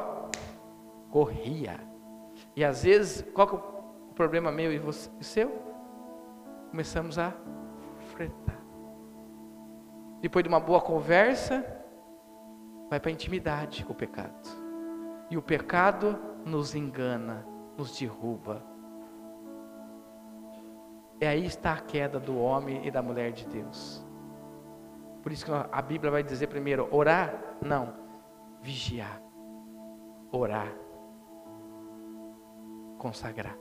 corria. 1.10 1.80
E 2.56 2.63
às 2.63 2.84
vezes, 2.84 3.26
qual 3.34 3.48
que 3.48 3.56
é 3.56 3.58
o 3.58 4.13
problema 4.13 4.52
meu 4.52 4.72
e, 4.72 4.78
você, 4.78 5.10
seu? 5.20 5.52
Começamos 6.70 7.18
a 7.18 7.34
fretar. 8.12 8.62
Depois 10.22 10.44
de 10.44 10.50
uma 10.50 10.60
boa 10.60 10.80
conversa, 10.80 11.66
vai 12.89 13.00
para 13.00 13.10
a 13.10 13.13
intimidade 13.13 13.84
com 13.86 13.93
o 13.93 13.96
pecado. 13.96 14.50
E 15.30 15.38
o 15.38 15.41
pecado 15.41 16.19
nos 16.46 16.76
engana, 16.76 17.46
nos 17.78 17.98
derruba. 17.98 18.63
E 21.19 21.26
aí 21.26 21.46
está 21.46 21.74
a 21.74 21.82
queda 21.82 22.19
do 22.19 22.38
homem 22.38 22.86
e 22.86 22.91
da 22.91 23.02
mulher 23.02 23.32
de 23.32 23.48
Deus. 23.48 24.06
Por 25.22 25.32
isso 25.32 25.46
que 25.46 25.52
a 25.52 25.82
Bíblia 25.82 26.12
vai 26.12 26.22
dizer 26.22 26.48
primeiro: 26.48 26.88
orar? 26.91 27.34
Não, 27.62 27.93
vigiar. 28.62 29.22
Orar. 30.32 30.72
Consagrar. 32.98 33.58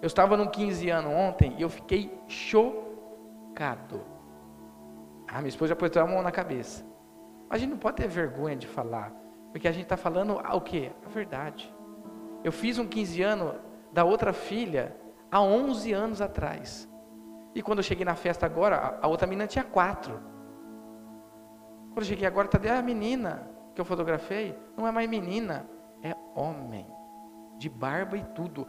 Eu 0.00 0.06
estava 0.06 0.36
num 0.36 0.46
15 0.46 0.88
anos 0.90 1.12
ontem 1.12 1.54
e 1.58 1.62
eu 1.62 1.68
fiquei 1.68 2.16
chocado. 2.26 4.00
A 5.28 5.38
minha 5.38 5.48
esposa 5.48 5.70
já 5.70 5.76
pôs 5.76 5.96
a 5.96 6.06
mão 6.06 6.22
na 6.22 6.32
cabeça. 6.32 6.84
A 7.52 7.58
gente 7.58 7.68
não 7.68 7.76
pode 7.76 7.98
ter 7.98 8.08
vergonha 8.08 8.56
de 8.56 8.66
falar, 8.66 9.12
porque 9.50 9.68
a 9.68 9.72
gente 9.72 9.82
está 9.82 9.94
falando 9.94 10.38
o 10.38 10.60
que? 10.62 10.90
A 11.04 11.08
verdade. 11.10 11.70
Eu 12.42 12.50
fiz 12.50 12.78
um 12.78 12.86
15 12.86 13.22
anos 13.22 13.54
da 13.92 14.04
outra 14.04 14.32
filha 14.32 14.96
há 15.30 15.38
11 15.42 15.92
anos 15.92 16.22
atrás. 16.22 16.88
E 17.54 17.60
quando 17.60 17.80
eu 17.80 17.82
cheguei 17.82 18.06
na 18.06 18.14
festa 18.14 18.46
agora, 18.46 18.98
a 19.02 19.06
outra 19.06 19.26
menina 19.26 19.46
tinha 19.46 19.62
quatro. 19.62 20.18
Quando 21.88 21.98
eu 21.98 22.04
cheguei 22.04 22.26
agora, 22.26 22.48
cadê 22.48 22.70
a 22.70 22.80
menina 22.80 23.46
que 23.74 23.80
eu 23.82 23.84
fotografei? 23.84 24.58
Não 24.74 24.88
é 24.88 24.90
mais 24.90 25.06
menina, 25.06 25.68
é 26.02 26.16
homem. 26.34 26.86
De 27.58 27.68
barba 27.68 28.16
e 28.16 28.24
tudo. 28.34 28.66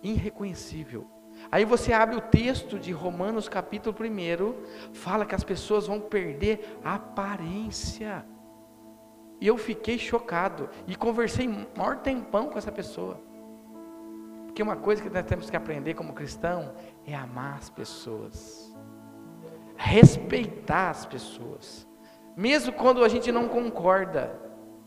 Irreconhecível. 0.00 1.08
Aí 1.50 1.64
você 1.64 1.92
abre 1.92 2.16
o 2.16 2.20
texto 2.20 2.78
de 2.78 2.92
Romanos 2.92 3.48
capítulo 3.48 3.96
1, 3.98 4.92
fala 4.92 5.26
que 5.26 5.34
as 5.34 5.44
pessoas 5.44 5.86
vão 5.86 6.00
perder 6.00 6.78
a 6.84 6.94
aparência. 6.94 8.24
E 9.40 9.46
eu 9.46 9.58
fiquei 9.58 9.98
chocado 9.98 10.70
e 10.86 10.94
conversei 10.94 11.48
maior 11.48 11.98
tempão 11.98 12.48
com 12.48 12.58
essa 12.58 12.70
pessoa. 12.70 13.20
Porque 14.46 14.62
uma 14.62 14.76
coisa 14.76 15.02
que 15.02 15.10
nós 15.10 15.24
temos 15.24 15.50
que 15.50 15.56
aprender 15.56 15.94
como 15.94 16.12
cristão 16.12 16.74
é 17.06 17.14
amar 17.14 17.56
as 17.56 17.70
pessoas. 17.70 18.72
Respeitar 19.76 20.90
as 20.90 21.06
pessoas. 21.06 21.88
Mesmo 22.36 22.72
quando 22.72 23.02
a 23.02 23.08
gente 23.08 23.32
não 23.32 23.48
concorda. 23.48 24.38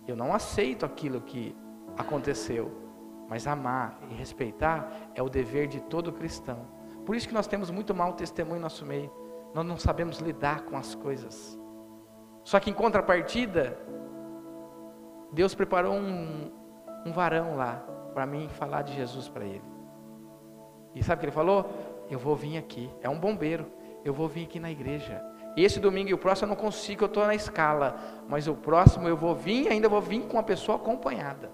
Eu 0.07 0.15
não 0.15 0.33
aceito 0.33 0.85
aquilo 0.85 1.19
que 1.19 1.55
aconteceu. 1.97 2.85
Mas 3.27 3.47
amar 3.47 3.99
e 4.09 4.13
respeitar 4.13 4.91
é 5.15 5.21
o 5.21 5.29
dever 5.29 5.67
de 5.67 5.81
todo 5.81 6.11
cristão. 6.11 6.67
Por 7.05 7.15
isso 7.15 7.27
que 7.27 7.33
nós 7.33 7.47
temos 7.47 7.69
muito 7.69 7.93
mau 7.93 8.13
testemunho 8.13 8.57
em 8.57 8.61
nosso 8.61 8.85
meio. 8.85 9.11
Nós 9.53 9.65
não 9.65 9.77
sabemos 9.77 10.19
lidar 10.19 10.61
com 10.63 10.77
as 10.77 10.95
coisas. 10.95 11.59
Só 12.43 12.59
que 12.59 12.69
em 12.69 12.73
contrapartida, 12.73 13.77
Deus 15.31 15.55
preparou 15.55 15.93
um, 15.93 16.51
um 17.05 17.11
varão 17.11 17.55
lá 17.55 17.83
para 18.13 18.25
mim 18.25 18.47
falar 18.49 18.81
de 18.81 18.93
Jesus 18.93 19.27
para 19.27 19.45
ele. 19.45 19.63
E 20.93 21.03
sabe 21.03 21.17
o 21.17 21.19
que 21.19 21.25
ele 21.25 21.31
falou? 21.31 21.69
Eu 22.09 22.19
vou 22.19 22.35
vir 22.35 22.57
aqui. 22.57 22.89
É 23.01 23.09
um 23.09 23.19
bombeiro. 23.19 23.65
Eu 24.03 24.13
vou 24.13 24.27
vir 24.27 24.45
aqui 24.45 24.59
na 24.59 24.71
igreja. 24.71 25.21
Esse 25.57 25.79
domingo 25.79 26.09
e 26.09 26.13
o 26.13 26.17
próximo 26.17 26.51
eu 26.51 26.55
não 26.55 26.61
consigo, 26.61 27.03
eu 27.03 27.07
estou 27.07 27.25
na 27.25 27.35
escala. 27.35 27.95
Mas 28.27 28.47
o 28.47 28.55
próximo 28.55 29.07
eu 29.07 29.17
vou 29.17 29.35
vir 29.35 29.67
ainda 29.67 29.89
vou 29.89 30.01
vir 30.01 30.21
com 30.27 30.33
uma 30.38 30.43
pessoa 30.43 30.77
acompanhada. 30.77 31.51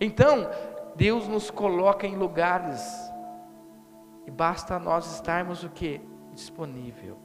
Então, 0.00 0.48
Deus 0.96 1.28
nos 1.28 1.50
coloca 1.50 2.06
em 2.06 2.16
lugares 2.16 2.82
e 4.26 4.30
basta 4.30 4.78
nós 4.78 5.14
estarmos 5.14 5.62
o 5.62 5.70
que? 5.70 6.00
Disponível 6.32 7.18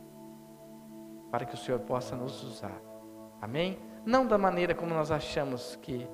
para 1.31 1.45
que 1.45 1.53
o 1.53 1.57
Senhor 1.57 1.79
possa 1.81 2.15
nos 2.15 2.43
usar. 2.43 2.79
Amém? 3.41 3.77
Não 4.05 4.25
da 4.25 4.37
maneira 4.37 4.73
como 4.73 4.93
nós 4.93 5.11
achamos 5.11 5.75
que 5.81 6.07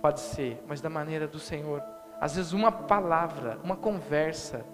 pode 0.00 0.20
ser, 0.20 0.64
mas 0.66 0.80
da 0.80 0.88
maneira 0.88 1.28
do 1.28 1.38
Senhor. 1.38 1.82
Às 2.20 2.36
vezes 2.36 2.52
uma 2.52 2.72
palavra, 2.72 3.58
uma 3.62 3.76
conversa, 3.76 4.64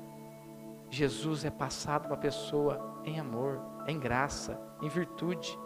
Jesus 0.88 1.44
é 1.44 1.50
passado 1.50 2.04
para 2.04 2.14
a 2.14 2.18
pessoa 2.18 3.00
em 3.04 3.18
amor. 3.18 3.60
em 3.88 3.98
graça, 3.98 4.60
em 4.80 4.88
virtude. 4.88 5.58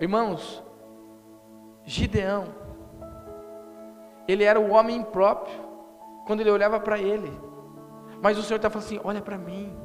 Irmãos, 0.00 0.64
Gideão, 1.84 2.46
ele 4.26 4.44
era 4.44 4.58
o 4.58 4.70
homem 4.70 4.96
impróprio, 4.96 5.60
quando 6.26 6.40
ele 6.40 6.50
olhava 6.50 6.80
para 6.80 6.98
ele, 6.98 7.30
mas 8.22 8.38
o 8.38 8.42
Senhor 8.42 8.56
está 8.56 8.70
falando 8.70 8.86
assim: 8.86 9.00
olha 9.04 9.20
para 9.20 9.36
mim. 9.36 9.76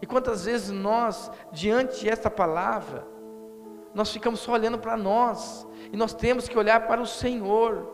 E 0.00 0.06
quantas 0.06 0.46
vezes 0.46 0.70
nós, 0.70 1.30
diante 1.52 2.04
desta 2.04 2.28
palavra, 2.28 3.06
nós 3.94 4.12
ficamos 4.12 4.40
só 4.40 4.52
olhando 4.52 4.78
para 4.78 4.96
nós, 4.96 5.66
e 5.92 5.96
nós 5.96 6.12
temos 6.12 6.48
que 6.48 6.58
olhar 6.58 6.88
para 6.88 7.00
o 7.00 7.06
Senhor, 7.06 7.88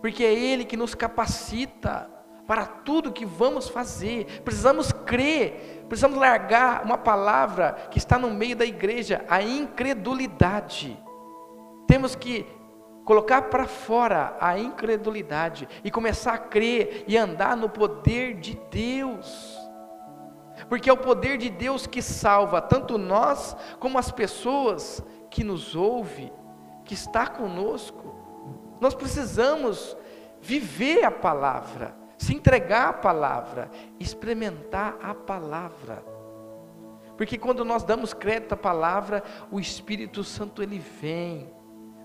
porque 0.00 0.24
é 0.24 0.32
Ele 0.32 0.64
que 0.64 0.76
nos 0.76 0.94
capacita 0.94 2.10
para 2.46 2.64
tudo 2.64 3.12
que 3.12 3.26
vamos 3.26 3.68
fazer. 3.68 4.42
Precisamos 4.42 4.92
crer, 4.92 5.84
precisamos 5.88 6.18
largar 6.18 6.82
uma 6.84 6.96
palavra 6.96 7.72
que 7.90 7.98
está 7.98 8.18
no 8.18 8.30
meio 8.30 8.56
da 8.56 8.64
igreja, 8.64 9.24
a 9.28 9.42
incredulidade. 9.42 10.98
Temos 11.86 12.14
que 12.14 12.46
colocar 13.04 13.42
para 13.42 13.66
fora 13.66 14.36
a 14.40 14.58
incredulidade 14.58 15.68
e 15.82 15.90
começar 15.90 16.34
a 16.34 16.38
crer 16.38 17.04
e 17.06 17.16
andar 17.16 17.56
no 17.56 17.68
poder 17.68 18.34
de 18.34 18.58
Deus. 18.70 19.58
Porque 20.68 20.88
é 20.88 20.92
o 20.92 20.96
poder 20.96 21.36
de 21.36 21.50
Deus 21.50 21.86
que 21.86 22.00
salva 22.00 22.60
tanto 22.60 22.96
nós 22.96 23.56
como 23.78 23.98
as 23.98 24.10
pessoas 24.10 25.02
que 25.28 25.44
nos 25.44 25.74
ouvem, 25.74 26.32
que 26.84 26.94
está 26.94 27.26
conosco. 27.26 28.14
Nós 28.80 28.94
precisamos 28.94 29.96
viver 30.40 31.04
a 31.04 31.10
palavra 31.10 32.04
se 32.24 32.34
entregar 32.34 32.88
à 32.88 32.92
palavra, 32.92 33.70
experimentar 34.00 34.96
a 35.02 35.14
palavra. 35.14 36.02
Porque 37.16 37.38
quando 37.38 37.64
nós 37.64 37.84
damos 37.84 38.12
crédito 38.12 38.52
à 38.52 38.56
palavra, 38.56 39.22
o 39.50 39.60
Espírito 39.60 40.24
Santo 40.24 40.62
ele 40.62 40.78
vem 40.78 41.52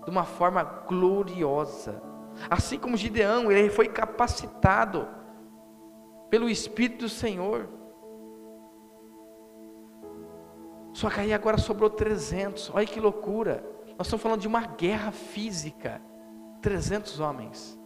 de 0.04 0.10
uma 0.10 0.24
forma 0.24 0.62
gloriosa. 0.62 2.02
Assim 2.48 2.78
como 2.78 2.96
Gideão, 2.96 3.50
ele 3.50 3.70
foi 3.70 3.88
capacitado 3.88 5.08
pelo 6.28 6.48
Espírito 6.48 7.00
do 7.00 7.08
Senhor. 7.08 7.68
Só 10.92 11.08
que 11.10 11.20
aí 11.20 11.32
agora 11.32 11.58
sobrou 11.58 11.90
300. 11.90 12.70
Olha 12.74 12.86
que 12.86 13.00
loucura. 13.00 13.64
Nós 13.98 14.06
estamos 14.06 14.22
falando 14.22 14.40
de 14.40 14.48
uma 14.48 14.62
guerra 14.62 15.12
física. 15.12 16.00
300 16.62 17.20
homens. 17.20 17.78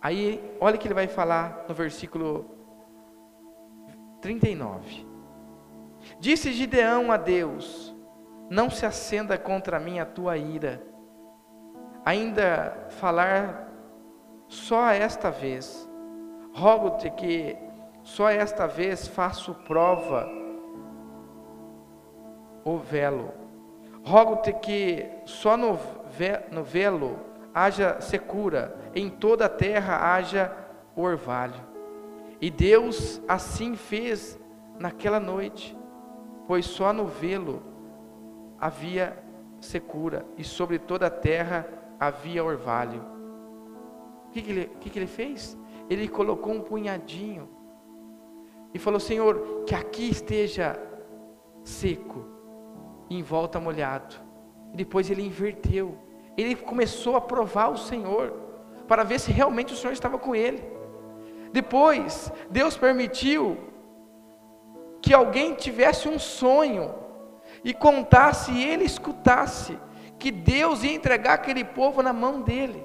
Aí, 0.00 0.56
olha 0.60 0.76
o 0.76 0.78
que 0.78 0.86
ele 0.88 0.94
vai 0.94 1.06
falar 1.06 1.64
no 1.68 1.74
versículo 1.74 2.44
39. 4.20 5.06
Disse 6.18 6.52
Gideão 6.52 7.12
a 7.12 7.16
Deus: 7.16 7.91
Não 8.52 8.68
se 8.68 8.84
acenda 8.84 9.38
contra 9.38 9.80
mim 9.80 9.98
a 9.98 10.04
tua 10.04 10.36
ira, 10.36 10.82
ainda 12.04 12.86
falar 12.90 13.66
só 14.46 14.90
esta 14.90 15.30
vez. 15.30 15.88
Rogo-te 16.52 17.08
que 17.12 17.56
só 18.02 18.28
esta 18.28 18.66
vez 18.66 19.08
faço 19.08 19.54
prova 19.66 20.28
o 22.62 22.76
velo. 22.76 23.32
Rogo-te 24.04 24.52
que 24.52 25.08
só 25.24 25.56
no, 25.56 25.78
velo 26.62 27.18
haja 27.54 28.02
secura, 28.02 28.76
em 28.94 29.08
toda 29.08 29.46
a 29.46 29.48
terra 29.48 30.14
haja 30.14 30.54
orvalho. 30.94 31.54
E 32.38 32.50
Deus 32.50 33.18
assim 33.26 33.76
fez 33.76 34.38
naquela 34.78 35.18
noite, 35.18 35.74
pois 36.46 36.66
só 36.66 36.92
no 36.92 37.06
velo 37.06 37.71
havia 38.62 39.18
secura, 39.60 40.24
e 40.38 40.42
sobre 40.44 40.78
toda 40.78 41.08
a 41.08 41.10
terra 41.10 41.66
havia 42.00 42.42
orvalho. 42.42 43.04
O 44.28 44.30
que, 44.30 44.40
que, 44.40 44.50
ele, 44.50 44.70
que, 44.80 44.88
que 44.88 44.98
ele 44.98 45.06
fez? 45.06 45.58
Ele 45.90 46.08
colocou 46.08 46.54
um 46.54 46.62
punhadinho 46.62 47.48
e 48.72 48.78
falou: 48.78 48.98
Senhor, 48.98 49.64
que 49.66 49.74
aqui 49.74 50.08
esteja 50.08 50.80
seco, 51.62 52.24
e 53.10 53.18
em 53.18 53.22
volta 53.22 53.60
molhado. 53.60 54.14
E 54.72 54.76
depois 54.76 55.10
ele 55.10 55.26
inverteu 55.26 55.98
ele 56.36 56.56
começou 56.56 57.16
a 57.16 57.20
provar 57.20 57.68
o 57.68 57.76
Senhor, 57.76 58.32
para 58.88 59.04
ver 59.04 59.20
se 59.20 59.30
realmente 59.30 59.72
o 59.72 59.76
Senhor 59.76 59.92
estava 59.92 60.18
com 60.18 60.34
ele. 60.34 60.62
Depois, 61.52 62.32
Deus 62.50 62.76
permitiu 62.76 63.58
que 65.00 65.12
alguém 65.12 65.54
tivesse 65.54 66.08
um 66.08 66.18
sonho 66.18 66.94
e 67.64 67.72
contasse 67.72 68.50
e 68.52 68.64
ele 68.64 68.84
escutasse 68.84 69.78
que 70.18 70.30
Deus 70.30 70.82
ia 70.82 70.94
entregar 70.94 71.34
aquele 71.34 71.64
povo 71.64 72.02
na 72.02 72.12
mão 72.12 72.42
dele. 72.42 72.84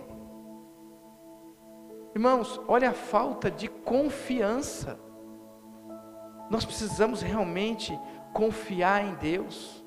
Irmãos, 2.15 2.59
olha 2.67 2.89
a 2.89 2.93
falta 2.93 3.51
de 3.51 3.67
confiança. 3.67 4.99
Nós 6.49 6.65
precisamos 6.65 7.21
realmente 7.21 7.97
confiar 8.33 9.05
em 9.05 9.13
Deus. 9.15 9.85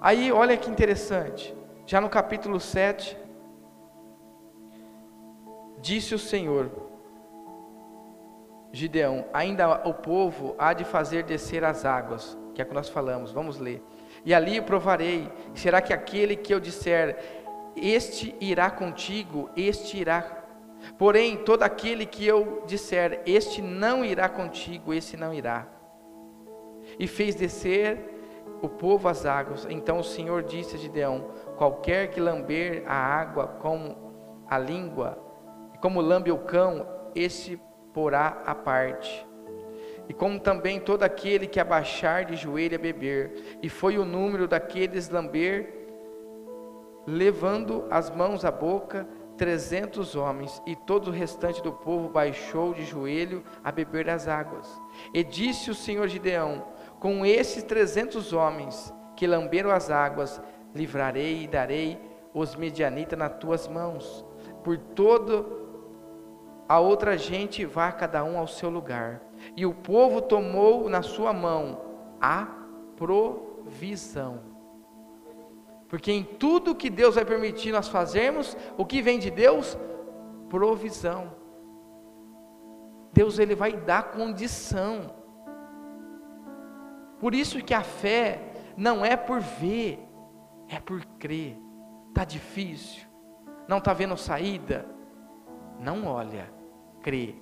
Aí, 0.00 0.30
olha 0.30 0.56
que 0.56 0.70
interessante, 0.70 1.56
já 1.86 2.00
no 2.00 2.08
capítulo 2.08 2.60
7, 2.60 3.16
disse 5.80 6.14
o 6.14 6.18
Senhor, 6.18 6.70
Gideão: 8.74 9.24
Ainda 9.32 9.88
o 9.88 9.94
povo 9.94 10.56
há 10.58 10.72
de 10.72 10.84
fazer 10.84 11.22
descer 11.22 11.64
as 11.64 11.84
águas, 11.84 12.36
que 12.54 12.60
é 12.60 12.64
o 12.64 12.68
que 12.68 12.74
nós 12.74 12.88
falamos, 12.88 13.30
vamos 13.30 13.58
ler. 13.58 13.80
E 14.24 14.34
ali 14.34 14.60
provarei, 14.60 15.30
será 15.54 15.80
que 15.80 15.92
aquele 15.92 16.34
que 16.34 16.52
eu 16.52 16.58
disser, 16.58 17.16
este 17.76 18.34
irá 18.40 18.70
contigo, 18.70 19.48
este 19.56 19.98
irá. 19.98 20.44
Porém, 20.98 21.36
todo 21.36 21.62
aquele 21.62 22.04
que 22.04 22.26
eu 22.26 22.64
disser, 22.66 23.22
este 23.24 23.62
não 23.62 24.04
irá 24.04 24.28
contigo, 24.28 24.92
esse 24.92 25.16
não 25.16 25.32
irá. 25.32 25.66
E 26.98 27.06
fez 27.06 27.34
descer 27.34 27.98
o 28.60 28.68
povo 28.68 29.08
às 29.08 29.24
águas. 29.24 29.66
Então 29.70 30.00
o 30.00 30.04
Senhor 30.04 30.42
disse 30.42 30.74
a 30.74 30.78
Gideão: 30.78 31.30
Qualquer 31.56 32.10
que 32.10 32.20
lamber 32.20 32.82
a 32.86 32.94
água 32.94 33.46
com 33.46 33.94
a 34.48 34.58
língua, 34.58 35.16
como 35.80 36.00
lambe 36.00 36.32
o 36.32 36.38
cão, 36.38 36.86
esse 37.14 37.58
porá 37.94 38.42
a 38.44 38.54
parte. 38.54 39.26
E 40.08 40.12
como 40.12 40.38
também 40.38 40.78
todo 40.78 41.02
aquele 41.02 41.46
que 41.46 41.58
abaixar 41.58 42.26
de 42.26 42.36
joelho 42.36 42.74
a 42.74 42.78
beber, 42.78 43.58
e 43.62 43.70
foi 43.70 43.96
o 43.96 44.04
número 44.04 44.46
daqueles 44.46 45.08
lamber, 45.08 45.72
levando 47.06 47.86
as 47.90 48.10
mãos 48.10 48.44
à 48.44 48.50
boca, 48.50 49.06
trezentos 49.36 50.14
homens, 50.14 50.60
e 50.66 50.76
todo 50.76 51.08
o 51.08 51.12
restante 51.12 51.62
do 51.62 51.72
povo 51.72 52.08
baixou 52.08 52.74
de 52.74 52.84
joelho 52.84 53.42
a 53.62 53.72
beber 53.72 54.04
das 54.04 54.28
águas. 54.28 54.68
E 55.14 55.24
disse 55.24 55.70
o 55.70 55.74
Senhor 55.74 56.06
Gideão: 56.08 56.66
com 57.00 57.24
esses 57.24 57.62
trezentos 57.62 58.32
homens 58.32 58.92
que 59.16 59.26
lamberam 59.26 59.70
as 59.70 59.90
águas, 59.90 60.40
livrarei 60.74 61.44
e 61.44 61.48
darei 61.48 61.98
os 62.34 62.56
medianitas 62.56 63.18
nas 63.18 63.38
tuas 63.38 63.68
mãos. 63.68 64.24
Por 64.62 64.76
todo 64.76 65.63
a 66.68 66.78
outra 66.80 67.16
gente 67.18 67.64
vá 67.64 67.92
cada 67.92 68.24
um 68.24 68.38
ao 68.38 68.46
seu 68.46 68.70
lugar. 68.70 69.20
E 69.56 69.66
o 69.66 69.74
povo 69.74 70.22
tomou 70.22 70.88
na 70.88 71.02
sua 71.02 71.32
mão 71.32 71.80
a 72.20 72.46
provisão. 72.96 74.40
Porque 75.88 76.10
em 76.10 76.24
tudo 76.24 76.74
que 76.74 76.88
Deus 76.88 77.14
vai 77.14 77.24
permitir 77.24 77.70
nós 77.70 77.88
fazermos, 77.88 78.56
o 78.76 78.84
que 78.84 79.02
vem 79.02 79.18
de 79.18 79.30
Deus? 79.30 79.78
Provisão. 80.48 81.32
Deus 83.12 83.38
ele 83.38 83.54
vai 83.54 83.72
dar 83.72 84.10
condição. 84.10 85.14
Por 87.20 87.34
isso 87.34 87.62
que 87.62 87.72
a 87.72 87.82
fé 87.82 88.52
não 88.76 89.04
é 89.04 89.16
por 89.16 89.40
ver, 89.40 90.04
é 90.68 90.80
por 90.80 91.04
crer. 91.18 91.56
Está 92.08 92.24
difícil, 92.24 93.06
não 93.68 93.78
está 93.78 93.92
vendo 93.92 94.16
saída? 94.16 94.86
Não 95.78 96.06
olha, 96.06 96.50
crê. 97.02 97.34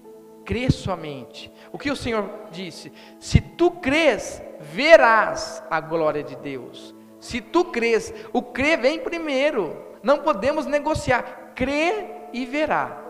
Crê 0.44 0.70
somente. 0.70 1.52
O 1.70 1.78
que 1.78 1.90
o 1.90 1.96
Senhor 1.96 2.48
disse? 2.50 2.92
Se 3.20 3.40
tu 3.40 3.70
crês, 3.70 4.42
verás 4.60 5.62
a 5.70 5.80
glória 5.80 6.22
de 6.22 6.34
Deus. 6.36 6.94
Se 7.20 7.40
tu 7.40 7.66
crês, 7.66 8.12
o 8.32 8.42
crer 8.42 8.80
vem 8.80 8.98
primeiro. 8.98 9.76
Não 10.02 10.18
podemos 10.18 10.66
negociar. 10.66 11.52
Crê 11.54 12.28
e 12.32 12.44
verá. 12.44 13.00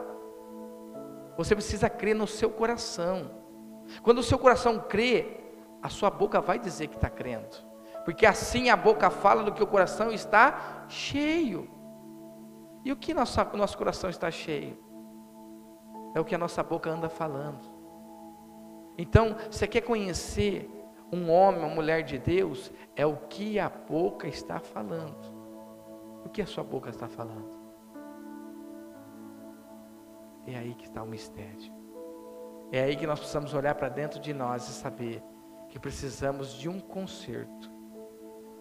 Você 1.38 1.54
precisa 1.54 1.88
crer 1.88 2.14
no 2.14 2.26
seu 2.26 2.50
coração. 2.50 3.30
Quando 4.02 4.18
o 4.18 4.22
seu 4.22 4.38
coração 4.38 4.78
crê, 4.78 5.42
a 5.82 5.88
sua 5.88 6.10
boca 6.10 6.40
vai 6.40 6.58
dizer 6.58 6.86
que 6.86 6.94
está 6.94 7.10
crendo, 7.10 7.56
porque 8.04 8.24
assim 8.24 8.70
a 8.70 8.76
boca 8.76 9.10
fala 9.10 9.42
do 9.42 9.52
que 9.52 9.62
o 9.62 9.66
coração 9.66 10.12
está 10.12 10.86
cheio. 10.88 11.68
E 12.84 12.92
o 12.92 12.96
que 12.96 13.12
nosso, 13.12 13.38
nosso 13.54 13.76
coração 13.76 14.08
está 14.08 14.30
cheio? 14.30 14.78
É 16.14 16.20
o 16.20 16.24
que 16.24 16.34
a 16.34 16.38
nossa 16.38 16.62
boca 16.62 16.90
anda 16.90 17.08
falando. 17.08 17.60
Então, 18.98 19.36
você 19.50 19.66
quer 19.66 19.80
conhecer 19.80 20.70
um 21.12 21.30
homem, 21.30 21.60
uma 21.60 21.74
mulher 21.74 22.02
de 22.02 22.18
Deus, 22.18 22.72
é 22.96 23.04
o 23.06 23.16
que 23.16 23.58
a 23.58 23.68
boca 23.68 24.26
está 24.26 24.58
falando. 24.58 25.42
O 26.24 26.28
que 26.28 26.42
a 26.42 26.46
sua 26.46 26.64
boca 26.64 26.90
está 26.90 27.08
falando? 27.08 27.50
É 30.46 30.56
aí 30.56 30.74
que 30.74 30.86
está 30.86 31.02
o 31.02 31.06
mistério. 31.06 31.72
É 32.70 32.82
aí 32.82 32.96
que 32.96 33.06
nós 33.06 33.18
precisamos 33.18 33.52
olhar 33.54 33.74
para 33.74 33.88
dentro 33.88 34.18
de 34.18 34.32
nós 34.32 34.68
e 34.68 34.72
saber 34.72 35.22
que 35.68 35.78
precisamos 35.78 36.54
de 36.54 36.68
um 36.68 36.80
conserto. 36.80 37.70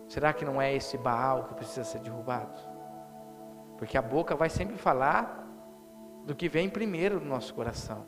Será 0.08 0.34
que 0.34 0.44
não 0.44 0.62
é 0.62 0.74
esse 0.74 0.98
Baal 0.98 1.46
que 1.46 1.54
precisa 1.54 1.86
ser 1.86 2.00
derrubado? 2.00 2.60
Porque 3.78 3.98
a 3.98 4.02
boca 4.02 4.36
vai 4.36 4.50
sempre 4.50 4.76
falar 4.78 5.41
do 6.26 6.36
que 6.36 6.48
vem 6.48 6.70
primeiro 6.70 7.20
no 7.20 7.26
nosso 7.26 7.54
coração. 7.54 8.06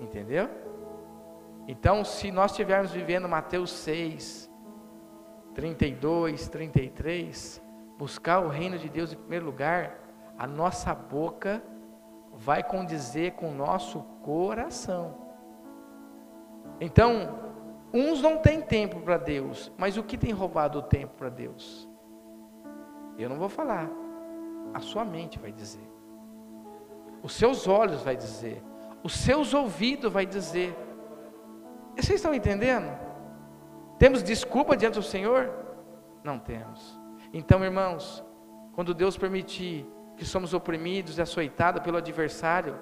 Entendeu? 0.00 0.48
Então, 1.66 2.04
se 2.04 2.30
nós 2.32 2.50
estivermos 2.50 2.90
vivendo 2.90 3.28
Mateus 3.28 3.70
6, 3.70 4.50
32, 5.54 6.48
33, 6.48 7.62
buscar 7.96 8.40
o 8.40 8.48
reino 8.48 8.78
de 8.78 8.88
Deus 8.88 9.12
em 9.12 9.16
primeiro 9.16 9.44
lugar, 9.44 9.98
a 10.36 10.46
nossa 10.46 10.94
boca 10.94 11.62
vai 12.32 12.62
condizer 12.62 13.32
com 13.32 13.50
o 13.50 13.54
nosso 13.54 14.00
coração. 14.22 15.16
Então, 16.80 17.52
uns 17.92 18.20
não 18.20 18.38
têm 18.38 18.60
tempo 18.60 19.00
para 19.00 19.18
Deus, 19.18 19.70
mas 19.76 19.96
o 19.96 20.02
que 20.02 20.18
tem 20.18 20.32
roubado 20.32 20.78
o 20.78 20.82
tempo 20.82 21.14
para 21.16 21.28
Deus? 21.28 21.88
Eu 23.16 23.28
não 23.28 23.36
vou 23.36 23.48
falar, 23.48 23.88
a 24.74 24.80
sua 24.80 25.04
mente 25.04 25.38
vai 25.38 25.52
dizer, 25.52 25.88
os 27.22 27.34
seus 27.34 27.68
olhos 27.68 28.02
vai 28.02 28.16
dizer, 28.16 28.62
os 29.02 29.14
seus 29.14 29.54
ouvidos 29.54 30.12
vai 30.12 30.26
dizer. 30.26 30.76
Vocês 31.94 32.16
estão 32.16 32.34
entendendo? 32.34 32.90
Temos 33.98 34.22
desculpa 34.22 34.76
diante 34.76 34.94
do 34.94 35.02
Senhor? 35.02 35.52
Não 36.24 36.38
temos. 36.38 36.98
Então, 37.32 37.64
irmãos, 37.64 38.24
quando 38.74 38.94
Deus 38.94 39.16
permitir 39.16 39.86
que 40.16 40.24
somos 40.24 40.54
oprimidos 40.54 41.18
e 41.18 41.22
açoitados 41.22 41.82
pelo 41.82 41.96
adversário, 41.96 42.78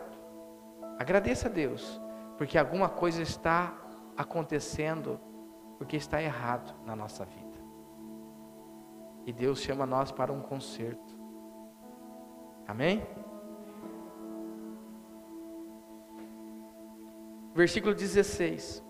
agradeça 0.98 1.48
a 1.48 1.50
Deus, 1.50 2.00
porque 2.36 2.58
alguma 2.58 2.88
coisa 2.88 3.22
está 3.22 3.74
acontecendo, 4.16 5.20
porque 5.78 5.96
está 5.96 6.22
errado 6.22 6.74
na 6.84 6.94
nossa 6.94 7.24
vida. 7.24 7.58
E 9.26 9.32
Deus 9.32 9.60
chama 9.60 9.86
nós 9.86 10.10
para 10.10 10.32
um 10.32 10.40
conserto. 10.40 11.18
Amém? 12.66 13.06
Versículo 17.60 17.94
16. 17.94 18.82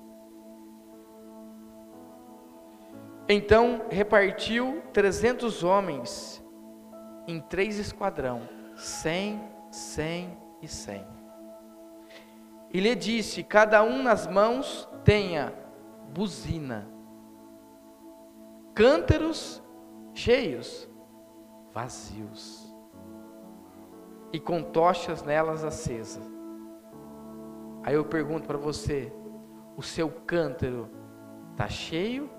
Então 3.28 3.86
repartiu 3.90 4.80
trezentos 4.92 5.64
homens 5.64 6.40
em 7.26 7.40
três 7.40 7.80
esquadrão, 7.80 8.48
cem, 8.76 9.42
cem 9.72 10.38
e 10.62 10.68
cem. 10.68 11.04
E 12.72 12.78
lhe 12.78 12.94
disse: 12.94 13.42
Cada 13.42 13.82
um 13.82 14.04
nas 14.04 14.28
mãos 14.28 14.88
tenha 15.02 15.52
buzina, 16.10 16.88
cântaros 18.72 19.60
cheios, 20.14 20.88
vazios, 21.72 22.72
e 24.32 24.38
com 24.38 24.62
tochas 24.62 25.24
nelas 25.24 25.64
acesas. 25.64 26.39
Aí 27.82 27.94
eu 27.94 28.04
pergunto 28.04 28.46
para 28.46 28.58
você: 28.58 29.12
o 29.76 29.82
seu 29.82 30.10
cântaro 30.10 30.88
está 31.52 31.68
cheio 31.68 32.30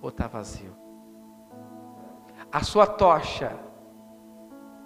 ou 0.00 0.08
está 0.08 0.26
vazio? 0.26 0.74
A 2.50 2.62
sua 2.62 2.86
tocha 2.86 3.58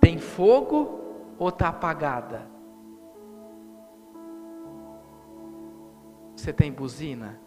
tem 0.01 0.19
fogo 0.19 1.01
ou 1.39 1.49
está 1.49 1.69
apagada? 1.69 2.51
Você 6.35 6.53
tem 6.53 6.73
buzina? 6.73 7.41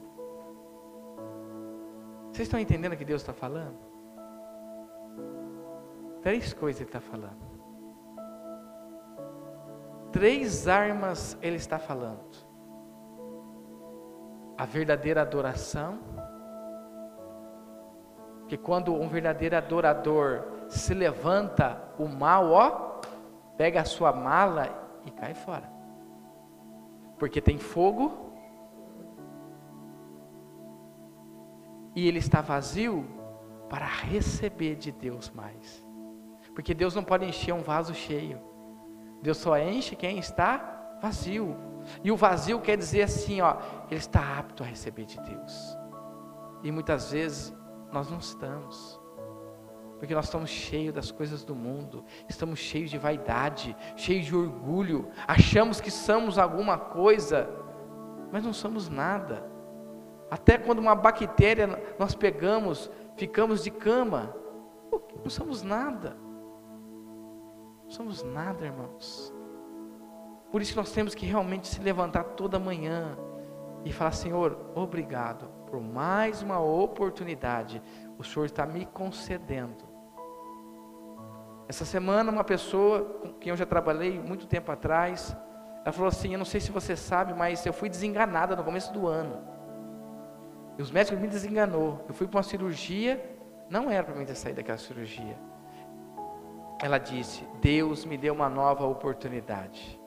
Vocês 2.32 2.48
estão 2.48 2.60
entendendo 2.60 2.94
o 2.94 2.98
que 2.98 3.06
Deus 3.06 3.22
está 3.22 3.34
falando? 3.34 3.78
Três 6.22 6.54
coisas 6.54 6.82
Ele 6.82 6.90
está 6.90 7.00
falando. 7.00 7.45
Três 10.16 10.66
armas 10.66 11.38
Ele 11.42 11.58
está 11.58 11.78
falando: 11.78 12.24
a 14.58 14.66
verdadeira 14.66 15.22
adoração 15.22 16.00
que 18.48 18.56
quando 18.56 18.94
um 18.94 19.10
verdadeiro 19.10 19.58
adorador 19.58 20.46
se 20.70 20.94
levanta, 20.94 21.94
o 22.00 22.08
mal, 22.08 22.50
ó, 22.50 23.02
pega 23.58 23.82
a 23.82 23.84
sua 23.84 24.14
mala 24.14 24.70
e 25.06 25.12
cai 25.12 25.34
fora. 25.34 25.70
Porque 27.20 27.42
tem 27.42 27.58
fogo 27.58 28.32
e 31.94 32.08
ele 32.08 32.20
está 32.20 32.40
vazio 32.40 33.06
para 33.70 33.86
receber 33.86 34.78
de 34.78 34.94
Deus 34.94 35.30
mais. 35.30 35.86
Porque 36.54 36.74
Deus 36.74 36.96
não 36.96 37.04
pode 37.04 37.26
encher 37.26 37.54
um 37.54 37.62
vaso 37.62 37.94
cheio. 37.94 38.55
Deus 39.26 39.38
só 39.38 39.58
enche 39.58 39.96
quem 39.96 40.20
está 40.20 40.98
vazio. 41.02 41.58
E 42.04 42.12
o 42.12 42.16
vazio 42.16 42.62
quer 42.62 42.78
dizer 42.78 43.02
assim, 43.02 43.42
ó, 43.42 43.58
ele 43.90 44.00
está 44.00 44.38
apto 44.38 44.64
a 44.64 44.68
receber 44.68 45.06
de 45.06 45.20
Deus. 45.20 45.78
E 46.64 46.72
muitas 46.72 47.12
vezes 47.12 47.52
nós 47.92 48.08
não 48.08 48.20
estamos. 48.20 49.00
Porque 49.98 50.14
nós 50.14 50.26
estamos 50.26 50.52
cheios 50.52 50.94
das 50.94 51.10
coisas 51.10 51.44
do 51.44 51.56
mundo, 51.56 52.06
estamos 52.30 52.60
cheios 52.60 52.92
de 52.92 53.00
vaidade, 53.00 53.76
cheios 53.96 54.26
de 54.26 54.36
orgulho, 54.36 55.10
achamos 55.28 55.82
que 55.82 55.90
somos 55.90 56.38
alguma 56.38 56.78
coisa, 56.78 57.50
mas 58.32 58.44
não 58.44 58.54
somos 58.54 58.90
nada. 58.90 59.50
Até 60.30 60.58
quando 60.60 60.80
uma 60.80 60.94
bactéria 60.94 61.96
nós 61.98 62.14
pegamos, 62.14 62.92
ficamos 63.16 63.64
de 63.64 63.72
cama, 63.72 64.36
não 65.24 65.30
somos 65.32 65.64
nada. 65.64 66.25
Somos 67.96 68.24
nada, 68.24 68.66
irmãos. 68.66 69.34
Por 70.52 70.62
isso 70.62 70.76
nós 70.76 70.92
temos 70.92 71.16
que 71.16 71.26
realmente 71.26 71.66
se 71.66 71.80
levantar 71.80 72.26
toda 72.26 72.60
manhã 72.60 73.18
e 73.86 73.94
falar: 73.94 74.12
Senhor, 74.12 74.74
obrigado 74.76 75.48
por 75.66 75.80
mais 75.80 76.42
uma 76.42 76.60
oportunidade 76.60 77.82
o 78.18 78.24
Senhor 78.24 78.48
está 78.48 78.66
me 78.66 78.86
concedendo. 78.86 79.86
Essa 81.70 81.86
semana, 81.86 82.30
uma 82.34 82.44
pessoa 82.44 83.06
com 83.06 83.34
quem 83.36 83.52
eu 83.52 83.56
já 83.56 83.66
trabalhei 83.66 84.20
muito 84.20 84.46
tempo 84.46 84.74
atrás, 84.74 85.34
ela 85.86 85.94
falou 85.94 86.10
assim: 86.10 86.34
Eu 86.34 86.38
não 86.38 86.46
sei 86.46 86.60
se 86.60 86.74
você 86.74 86.98
sabe, 86.98 87.34
mas 87.34 87.66
eu 87.66 87.72
fui 87.72 87.88
desenganada 87.88 88.58
no 88.58 88.64
começo 88.66 88.92
do 88.92 89.08
ano. 89.08 89.42
E 90.78 90.82
os 90.82 90.92
médicos 90.92 91.18
me 91.18 91.30
desenganou. 91.30 92.04
Eu 92.10 92.14
fui 92.14 92.28
para 92.28 92.40
uma 92.40 92.44
cirurgia, 92.44 93.38
não 93.70 93.90
era 93.90 94.04
para 94.04 94.16
mim 94.16 94.26
ter 94.26 94.36
saído 94.36 94.58
daquela 94.58 94.78
cirurgia. 94.78 95.55
Ela 96.86 97.00
disse: 97.00 97.44
Deus 97.60 98.06
me 98.06 98.16
deu 98.16 98.32
uma 98.32 98.48
nova 98.48 98.86
oportunidade. 98.86 100.00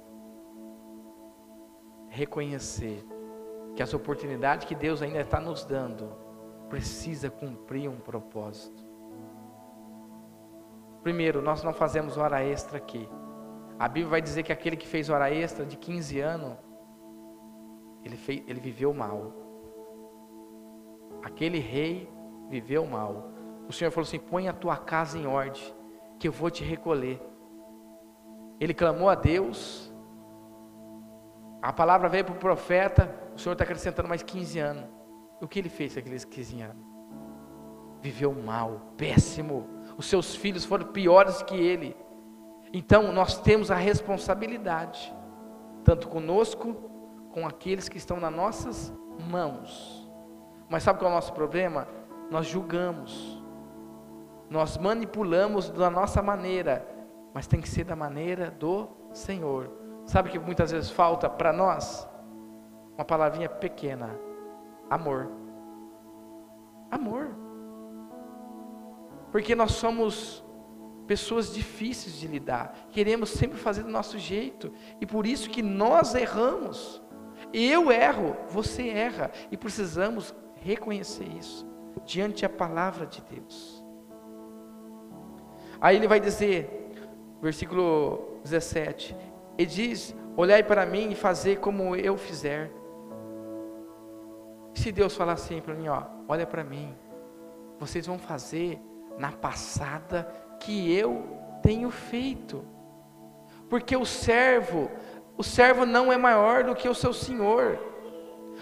Reconhecer 2.09 3.05
que 3.74 3.83
essa 3.83 3.97
oportunidade 3.97 4.64
que 4.64 4.76
Deus 4.76 5.03
ainda 5.03 5.18
está 5.18 5.41
nos 5.41 5.64
dando 5.64 6.09
precisa 6.68 7.29
cumprir 7.31 7.91
um 7.91 7.97
propósito. 7.97 8.87
Primeiro, 11.03 11.43
nós 11.43 11.64
não 11.64 11.72
fazemos 11.72 12.16
hora 12.16 12.45
extra 12.45 12.79
aqui. 12.79 13.09
A 13.76 13.89
Bíblia 13.89 14.11
vai 14.11 14.22
dizer 14.22 14.45
que 14.45 14.53
aquele 14.53 14.76
que 14.76 14.87
fez 14.87 15.11
hora 15.11 15.35
extra 15.35 15.66
de 15.66 15.76
15 15.76 16.20
anos, 16.20 16.57
ele, 18.05 18.16
fez, 18.16 18.45
ele 18.47 18.61
viveu 18.61 18.95
mal. 18.95 19.33
Aquele 21.24 21.59
rei 21.59 22.09
viveu 22.49 22.87
mal. 22.87 23.33
O 23.68 23.72
Senhor 23.72 23.91
falou 23.91 24.07
assim: 24.07 24.20
põe 24.20 24.47
a 24.47 24.53
tua 24.53 24.76
casa 24.76 25.18
em 25.18 25.26
ordem, 25.26 25.76
que 26.19 26.29
eu 26.29 26.33
vou 26.33 26.51
te 26.51 26.64
recolher. 26.64 27.21
Ele 28.61 28.75
clamou 28.75 29.09
a 29.09 29.14
Deus, 29.14 29.93
a 31.62 31.73
palavra 31.73 32.09
veio 32.09 32.25
para 32.25 32.35
o 32.35 32.39
profeta, 32.39 33.14
o 33.35 33.39
Senhor 33.39 33.53
está 33.53 33.64
acrescentando 33.64 34.09
mais 34.09 34.23
15 34.23 34.59
anos. 34.59 34.85
O 35.41 35.47
que 35.47 35.59
ele 35.59 35.69
fez 35.69 35.97
aqueles 35.97 36.25
15 36.25 36.61
anos? 36.62 36.87
Viveu 38.01 38.33
mal, 38.33 38.93
péssimo. 38.97 39.66
Os 39.97 40.07
seus 40.07 40.35
filhos 40.35 40.64
foram 40.64 40.87
piores 40.87 41.43
que 41.43 41.57
ele. 41.57 41.97
Então 42.73 43.12
nós 43.12 43.39
temos 43.41 43.71
a 43.71 43.77
responsabilidade, 43.77 45.14
tanto 45.85 46.09
conosco, 46.09 46.75
com 47.33 47.47
aqueles 47.47 47.89
que 47.89 47.99
estão 47.99 48.19
nas 48.19 48.33
nossas 48.33 48.93
mãos. 49.31 50.09
Mas 50.69 50.83
sabe 50.83 50.99
qual 50.99 51.11
é 51.11 51.12
o 51.12 51.16
nosso 51.16 51.33
problema? 51.33 51.87
Nós 52.31 52.47
julgamos, 52.47 53.38
nós 54.51 54.77
manipulamos 54.79 55.71
da 55.71 55.91
nossa 55.91 56.23
maneira, 56.23 56.87
mas 57.35 57.47
tem 57.47 57.61
que 57.61 57.69
ser 57.69 57.85
da 57.85 57.97
maneira 57.97 58.51
do 58.51 58.89
Senhor. 59.13 59.71
Sabe 60.07 60.31
que 60.31 60.39
muitas 60.39 60.71
vezes 60.71 60.91
falta 60.91 61.29
para 61.29 61.53
nós? 61.53 62.09
uma 62.99 63.05
palavrinha 63.05 63.49
pequena: 63.49 64.19
amor. 64.91 65.31
Amor. 66.91 67.31
Porque 69.31 69.55
nós 69.55 69.73
somos 69.73 70.45
pessoas 71.07 71.55
difíceis 71.55 72.17
de 72.17 72.27
lidar, 72.27 72.89
queremos 72.91 73.31
sempre 73.31 73.57
fazer 73.57 73.83
do 73.83 73.89
nosso 73.89 74.19
jeito, 74.19 74.73
e 75.01 75.07
por 75.07 75.25
isso 75.27 75.49
que 75.49 75.63
nós 75.63 76.15
erramos. 76.15 77.03
Eu 77.53 77.91
erro, 77.91 78.37
você 78.51 78.89
erra, 78.89 79.31
e 79.51 79.57
precisamos 79.57 80.35
reconhecer 80.57 81.25
isso 81.25 81.67
diante 82.05 82.43
da 82.43 82.49
palavra 82.49 83.07
de 83.07 83.23
Deus. 83.23 83.78
Aí 85.81 85.97
ele 85.97 86.09
vai 86.09 86.20
dizer, 86.20 86.91
versículo 87.41 88.41
17: 88.45 89.16
e 89.59 89.66
diz: 89.66 90.14
Olhai 90.37 90.62
para 90.62 90.87
mim 90.87 91.11
e 91.11 91.14
fazer 91.16 91.59
como 91.59 91.97
eu 91.97 92.16
fizer. 92.16 92.70
Se 94.72 94.93
Deus 94.93 95.16
falar 95.16 95.33
assim 95.33 95.61
para 95.61 95.74
mim, 95.74 95.89
ó, 95.89 96.05
olha 96.29 96.47
para 96.47 96.62
mim, 96.62 96.95
vocês 97.81 98.07
vão 98.07 98.18
fazer 98.18 98.81
na 99.18 99.33
passada 99.33 100.33
que 100.61 100.97
eu 100.97 101.26
tenho 101.61 101.91
feito. 101.91 102.64
Porque 103.68 103.97
o 103.97 104.05
servo, 104.05 104.89
o 105.37 105.43
servo 105.43 105.85
não 105.85 106.12
é 106.12 106.16
maior 106.16 106.62
do 106.62 106.74
que 106.76 106.89
o 106.89 106.95
seu 106.95 107.12
senhor. 107.12 107.79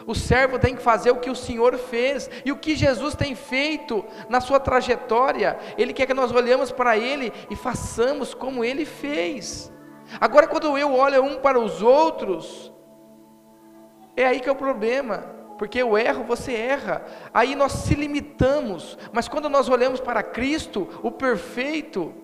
O 0.07 0.15
servo 0.15 0.59
tem 0.59 0.77
que 0.77 0.83
fazer 0.83 1.11
o 1.11 1.17
que 1.17 1.29
o 1.29 1.35
Senhor 1.35 1.77
fez 1.77 2.31
e 2.45 2.53
o 2.53 2.57
que 2.57 2.77
Jesus 2.77 3.17
tem 3.17 3.35
feito 3.35 4.05
na 4.29 4.41
sua 4.41 4.61
trajetória. 4.61 5.59
Ele 5.77 5.93
quer 5.93 6.07
que 6.07 6.15
nós 6.15 6.31
olhemos 6.31 6.71
para 6.71 6.97
Ele 6.97 7.33
e 7.51 7.57
façamos 7.57 8.33
como 8.33 8.65
Ele 8.65 8.85
fez. 8.85 9.73
Agora, 10.21 10.47
quando 10.47 10.79
eu 10.79 10.95
olho 10.95 11.25
um 11.25 11.39
para 11.41 11.59
os 11.59 11.83
outros, 11.83 12.73
é 14.17 14.25
aí 14.25 14.39
que 14.39 14.49
é 14.49 14.53
o 14.53 14.57
problema, 14.57 15.35
porque 15.59 15.83
eu 15.83 15.99
erro, 15.99 16.23
você 16.23 16.55
erra, 16.55 17.05
aí 17.35 17.57
nós 17.57 17.73
se 17.73 17.95
limitamos, 17.95 18.97
mas 19.13 19.27
quando 19.27 19.49
nós 19.49 19.69
olhamos 19.69 20.01
para 20.01 20.23
Cristo, 20.23 20.89
o 21.03 21.11
perfeito, 21.11 22.15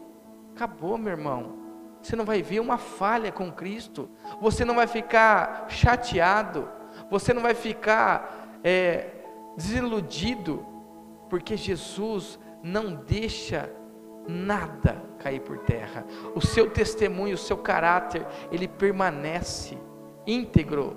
acabou, 0.55 0.97
meu 0.97 1.11
irmão. 1.11 1.61
Você 2.01 2.15
não 2.15 2.25
vai 2.25 2.43
ver 2.43 2.61
uma 2.61 2.79
falha 2.79 3.33
com 3.33 3.51
Cristo, 3.51 4.09
você 4.41 4.65
não 4.65 4.75
vai 4.75 4.87
ficar 4.87 5.67
chateado, 5.69 6.69
você 7.13 7.35
não 7.35 7.43
vai 7.43 7.53
ficar 7.53 8.59
é, 8.65 9.11
desiludido, 9.55 10.65
porque 11.29 11.59
Jesus 11.59 12.39
não 12.63 12.95
deixa 12.95 13.71
nada 14.27 15.05
cair 15.19 15.41
por 15.41 15.59
terra. 15.59 16.07
O 16.35 16.41
seu 16.41 16.71
testemunho, 16.71 17.35
o 17.35 17.39
seu 17.39 17.59
caráter, 17.59 18.27
ele 18.51 18.67
permanece 18.67 19.77
íntegro. 20.27 20.97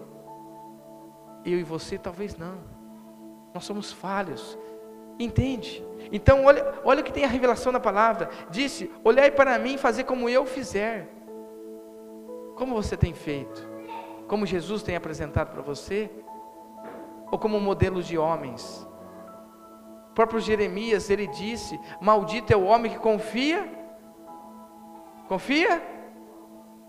Eu 1.44 1.60
e 1.60 1.64
você 1.64 1.98
talvez 1.98 2.38
não. 2.38 2.60
Nós 3.54 3.66
somos 3.66 3.92
falhos. 3.92 4.58
Entende? 5.20 5.86
Então 6.14 6.46
olha, 6.46 6.80
olha 6.86 7.02
o 7.02 7.04
que 7.04 7.12
tem 7.12 7.26
a 7.26 7.28
revelação 7.28 7.74
da 7.74 7.80
palavra. 7.80 8.30
Disse: 8.50 8.90
"Olhai 9.04 9.30
para 9.32 9.60
mim 9.60 9.74
e 9.74 9.78
fazer 9.78 10.06
como 10.06 10.30
eu 10.30 10.46
fizer". 10.46 11.10
Como 12.56 12.74
você 12.74 12.96
tem 12.96 13.14
feito? 13.14 13.75
Como 14.28 14.46
Jesus 14.46 14.82
tem 14.82 14.96
apresentado 14.96 15.52
para 15.52 15.62
você? 15.62 16.10
Ou 17.32 17.38
como 17.38 17.60
modelo 17.60 18.02
de 18.02 18.18
homens? 18.18 18.88
O 20.12 20.14
próprio 20.16 20.40
Jeremias, 20.40 21.10
ele 21.10 21.28
disse: 21.28 21.80
Maldito 22.02 22.52
é 22.54 22.56
o 22.56 22.64
homem 22.64 22.92
que 22.92 23.00
confia. 23.00 23.70
Confia 25.28 25.82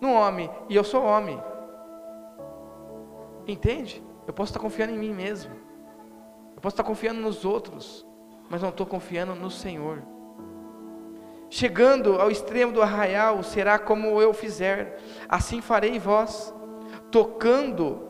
no 0.01 0.13
homem, 0.13 0.51
e 0.69 0.77
eu 0.77 0.85
sou 0.85 1.03
homem. 1.03 1.43
Entende? 3.47 4.03
Eu 4.27 4.33
posso 4.33 4.51
estar 4.51 4.61
confiando 4.61 4.93
em 4.93 4.99
mim 4.99 5.13
mesmo. 5.13 5.53
Eu 6.55 6.61
posso 6.61 6.75
estar 6.75 6.85
confiando 6.85 7.21
nos 7.21 7.45
outros, 7.45 8.07
mas 8.49 8.63
não 8.63 8.71
estou 8.71 8.87
confiando 8.87 9.35
no 9.35 9.51
Senhor. 9.51 10.03
Chegando 11.49 12.21
ao 12.21 12.31
extremo 12.31 12.73
do 12.73 12.83
arraial, 12.83 13.43
será 13.43 13.79
como 13.79 14.21
eu 14.21 14.33
fizer, 14.33 14.99
assim 15.29 15.61
farei 15.61 15.99
vós, 15.99 16.53
tocando, 17.17 18.07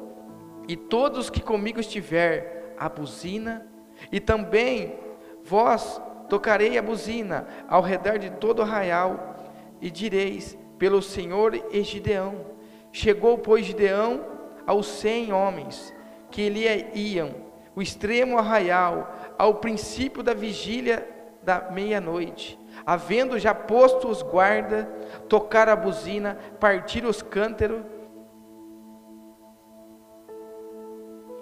e 0.67 0.77
todos 0.77 1.31
que 1.31 1.41
comigo 1.41 1.79
estiver, 1.79 2.75
a 2.77 2.89
buzina, 2.89 3.65
e 4.11 4.19
também 4.19 4.99
Vós 5.45 6.03
tocarei 6.29 6.77
a 6.77 6.83
buzina 6.83 7.47
ao 7.69 7.81
redor 7.81 8.19
de 8.19 8.31
todo 8.31 8.59
o 8.59 8.63
arraial 8.63 9.37
e 9.81 9.93
direis 9.93 10.59
pelo 10.77 11.01
Senhor 11.01 11.55
e 11.71 11.85
Gideão. 11.85 12.47
Chegou, 12.91 13.39
pois, 13.39 13.65
Gideão 13.65 14.25
aos 14.67 14.89
cem 14.89 15.33
homens 15.33 15.95
que 16.29 16.49
lhe 16.49 16.67
iam, 16.93 17.31
o 17.77 17.81
extremo 17.81 18.37
arraial, 18.39 19.15
ao 19.39 19.55
princípio 19.55 20.21
da 20.21 20.35
vigília 20.35 21.09
da 21.45 21.71
meia-noite. 21.71 22.59
Havendo 22.85 23.39
já 23.39 23.55
posto 23.55 24.09
os 24.09 24.21
guarda, 24.21 24.91
tocar 25.29 25.69
a 25.69 25.77
buzina, 25.77 26.37
partir 26.59 27.05
os 27.05 27.23
cântaros 27.23 27.85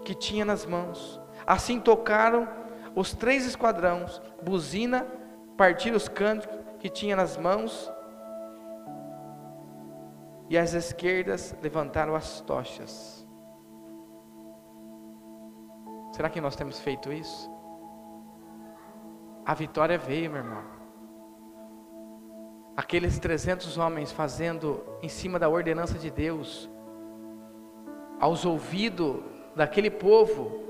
que 0.05 0.15
tinha 0.15 0.45
nas 0.45 0.67
mãos. 0.67 1.21
Assim 1.47 1.81
tocaram 1.81 2.49
os 2.95 3.13
três 3.13 3.45
esquadrões, 3.47 4.21
buzina, 4.43 5.07
partir 5.57 5.93
os 5.93 6.09
cânticos 6.09 6.57
que 6.79 6.89
tinha 6.89 7.17
nas 7.17 7.37
mãos, 7.37 7.91
e 10.49 10.59
as 10.59 10.75
esquerdas 10.75 11.57
levantaram 11.63 12.15
as 12.15 12.41
tochas. 12.43 13.27
Será 16.13 16.29
que 16.29 16.41
nós 16.41 16.55
temos 16.55 16.79
feito 16.79 17.13
isso? 17.13 17.51
A 19.45 19.55
vitória 19.55 19.99
veio, 19.99 20.31
meu 20.31 20.41
irmão. 20.41 20.63
Aqueles 22.77 23.19
300 23.19 23.79
homens 23.79 24.13
fazendo 24.13 24.85
em 25.03 25.09
cima 25.09 25.39
da 25.39 25.49
ordenança 25.49 25.99
de 25.99 26.11
Deus, 26.11 26.71
aos 28.21 28.45
ouvidos 28.45 29.34
daquele 29.55 29.91
povo, 29.91 30.65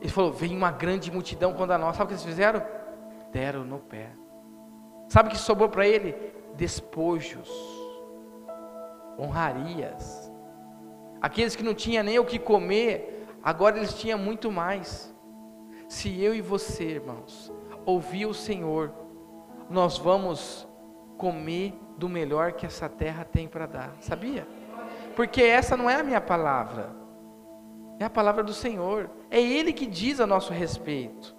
ele 0.00 0.10
falou: 0.10 0.32
vem 0.32 0.56
uma 0.56 0.70
grande 0.70 1.10
multidão 1.10 1.52
contra 1.52 1.78
nós. 1.78 1.96
Sabe 1.96 2.04
o 2.04 2.08
que 2.08 2.14
eles 2.14 2.24
fizeram? 2.24 2.62
Deram 3.32 3.64
no 3.64 3.78
pé. 3.78 4.10
Sabe 5.08 5.28
o 5.28 5.32
que 5.32 5.38
sobrou 5.38 5.68
para 5.68 5.86
ele? 5.86 6.14
Despojos, 6.54 7.50
honrarias. 9.18 10.32
Aqueles 11.20 11.56
que 11.56 11.62
não 11.62 11.74
tinham 11.74 12.04
nem 12.04 12.18
o 12.18 12.24
que 12.24 12.38
comer, 12.38 13.26
agora 13.42 13.76
eles 13.78 13.94
tinham 13.94 14.18
muito 14.18 14.50
mais. 14.50 15.14
Se 15.88 16.22
eu 16.22 16.34
e 16.34 16.40
você, 16.40 16.84
irmãos, 16.84 17.52
ouvir 17.84 18.26
o 18.26 18.34
Senhor, 18.34 18.92
nós 19.70 19.98
vamos 19.98 20.68
comer 21.16 21.74
do 21.96 22.08
melhor 22.08 22.52
que 22.52 22.66
essa 22.66 22.88
terra 22.88 23.24
tem 23.24 23.48
para 23.48 23.66
dar, 23.66 23.96
sabia? 24.00 24.46
Porque 25.14 25.42
essa 25.42 25.76
não 25.76 25.88
é 25.88 25.94
a 25.94 26.02
minha 26.02 26.20
palavra, 26.20 26.90
é 27.98 28.04
a 28.04 28.10
palavra 28.10 28.42
do 28.42 28.52
Senhor. 28.52 29.10
É 29.30 29.40
Ele 29.40 29.72
que 29.72 29.86
diz 29.86 30.20
a 30.20 30.26
nosso 30.26 30.52
respeito: 30.52 31.34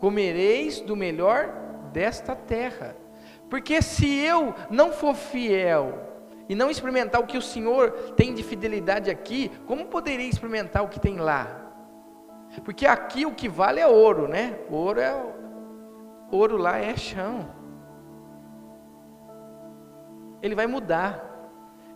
comereis 0.00 0.80
do 0.80 0.96
melhor 0.96 1.52
desta 1.92 2.34
terra. 2.34 2.96
Porque 3.48 3.80
se 3.80 4.12
eu 4.18 4.54
não 4.70 4.92
for 4.92 5.14
fiel 5.14 5.98
e 6.48 6.54
não 6.54 6.70
experimentar 6.70 7.20
o 7.20 7.26
que 7.26 7.38
o 7.38 7.42
Senhor 7.42 7.90
tem 8.16 8.34
de 8.34 8.42
fidelidade 8.42 9.10
aqui, 9.10 9.50
como 9.66 9.86
poderei 9.86 10.28
experimentar 10.28 10.82
o 10.82 10.88
que 10.88 10.98
tem 10.98 11.18
lá? 11.18 11.62
Porque 12.64 12.86
aqui 12.86 13.26
o 13.26 13.34
que 13.34 13.48
vale 13.48 13.80
é 13.80 13.86
ouro, 13.86 14.26
né? 14.26 14.58
Ouro 14.70 15.00
é 15.00 15.14
ouro 16.30 16.56
lá 16.56 16.78
é 16.78 16.96
chão. 16.96 17.48
Ele 20.42 20.54
vai 20.54 20.66
mudar. 20.66 21.24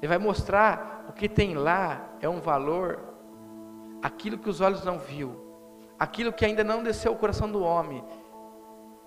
Ele 0.00 0.08
vai 0.08 0.18
mostrar 0.18 1.04
o 1.08 1.12
que 1.12 1.28
tem 1.28 1.54
lá 1.54 2.08
é 2.20 2.28
um 2.28 2.40
valor 2.40 3.09
aquilo 4.02 4.38
que 4.38 4.48
os 4.48 4.60
olhos 4.60 4.84
não 4.84 4.98
viu, 4.98 5.36
aquilo 5.98 6.32
que 6.32 6.44
ainda 6.44 6.64
não 6.64 6.82
desceu 6.82 7.12
ao 7.12 7.18
coração 7.18 7.50
do 7.50 7.62
homem, 7.62 8.04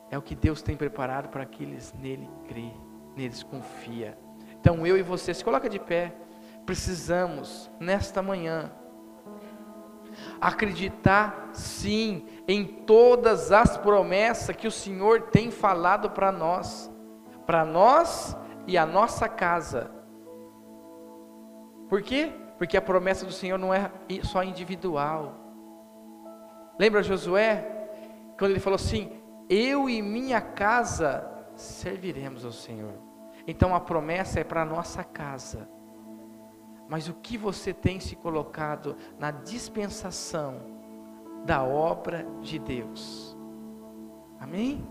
é 0.10 0.18
o 0.18 0.22
que 0.22 0.36
Deus 0.36 0.62
tem 0.62 0.76
preparado 0.76 1.30
para 1.30 1.44
aqueles 1.44 1.94
nele 1.94 2.30
crê, 2.48 2.72
neles 3.16 3.42
confia. 3.42 4.18
Então 4.60 4.86
eu 4.86 4.98
e 4.98 5.02
você, 5.02 5.34
se 5.34 5.44
coloca 5.44 5.70
de 5.70 5.80
pé, 5.80 6.16
precisamos 6.66 7.70
nesta 7.80 8.22
manhã 8.22 8.72
acreditar 10.40 11.50
sim 11.54 12.28
em 12.48 12.64
todas 12.64 13.52
as 13.52 13.78
promessas 13.78 14.56
que 14.56 14.68
o 14.68 14.72
Senhor 14.72 15.24
tem 15.24 15.50
falado 15.50 16.12
para 16.12 16.32
nós, 16.32 16.92
para 17.46 17.66
nós 17.66 18.38
e 18.68 18.78
a 18.78 18.86
nossa 18.86 19.28
casa. 19.28 19.92
Por 21.90 22.02
quê? 22.02 22.32
Porque 22.64 22.78
a 22.78 22.82
promessa 22.82 23.26
do 23.26 23.32
Senhor 23.34 23.58
não 23.58 23.74
é 23.74 23.92
só 24.24 24.42
individual. 24.42 25.36
Lembra 26.80 27.04
Josué? 27.04 27.90
Quando 28.40 28.52
ele 28.52 28.62
falou 28.62 28.76
assim: 28.76 29.20
Eu 29.50 29.90
e 29.90 30.02
minha 30.02 30.40
casa 30.40 31.30
serviremos 31.58 32.46
ao 32.46 32.54
Senhor. 32.54 32.94
Então 33.46 33.76
a 33.76 33.82
promessa 33.82 34.40
é 34.40 34.46
para 34.46 34.62
a 34.62 34.66
nossa 34.66 35.04
casa. 35.04 35.68
mas 36.88 37.10
o 37.10 37.14
que 37.16 37.38
você 37.38 37.74
tem 37.74 38.00
se 38.00 38.16
colocado 38.16 38.96
na 39.20 39.30
dispensação 39.30 40.62
da 41.46 41.62
obra 41.62 42.26
de 42.40 42.58
Deus. 42.60 43.38
Amém? 44.40 44.88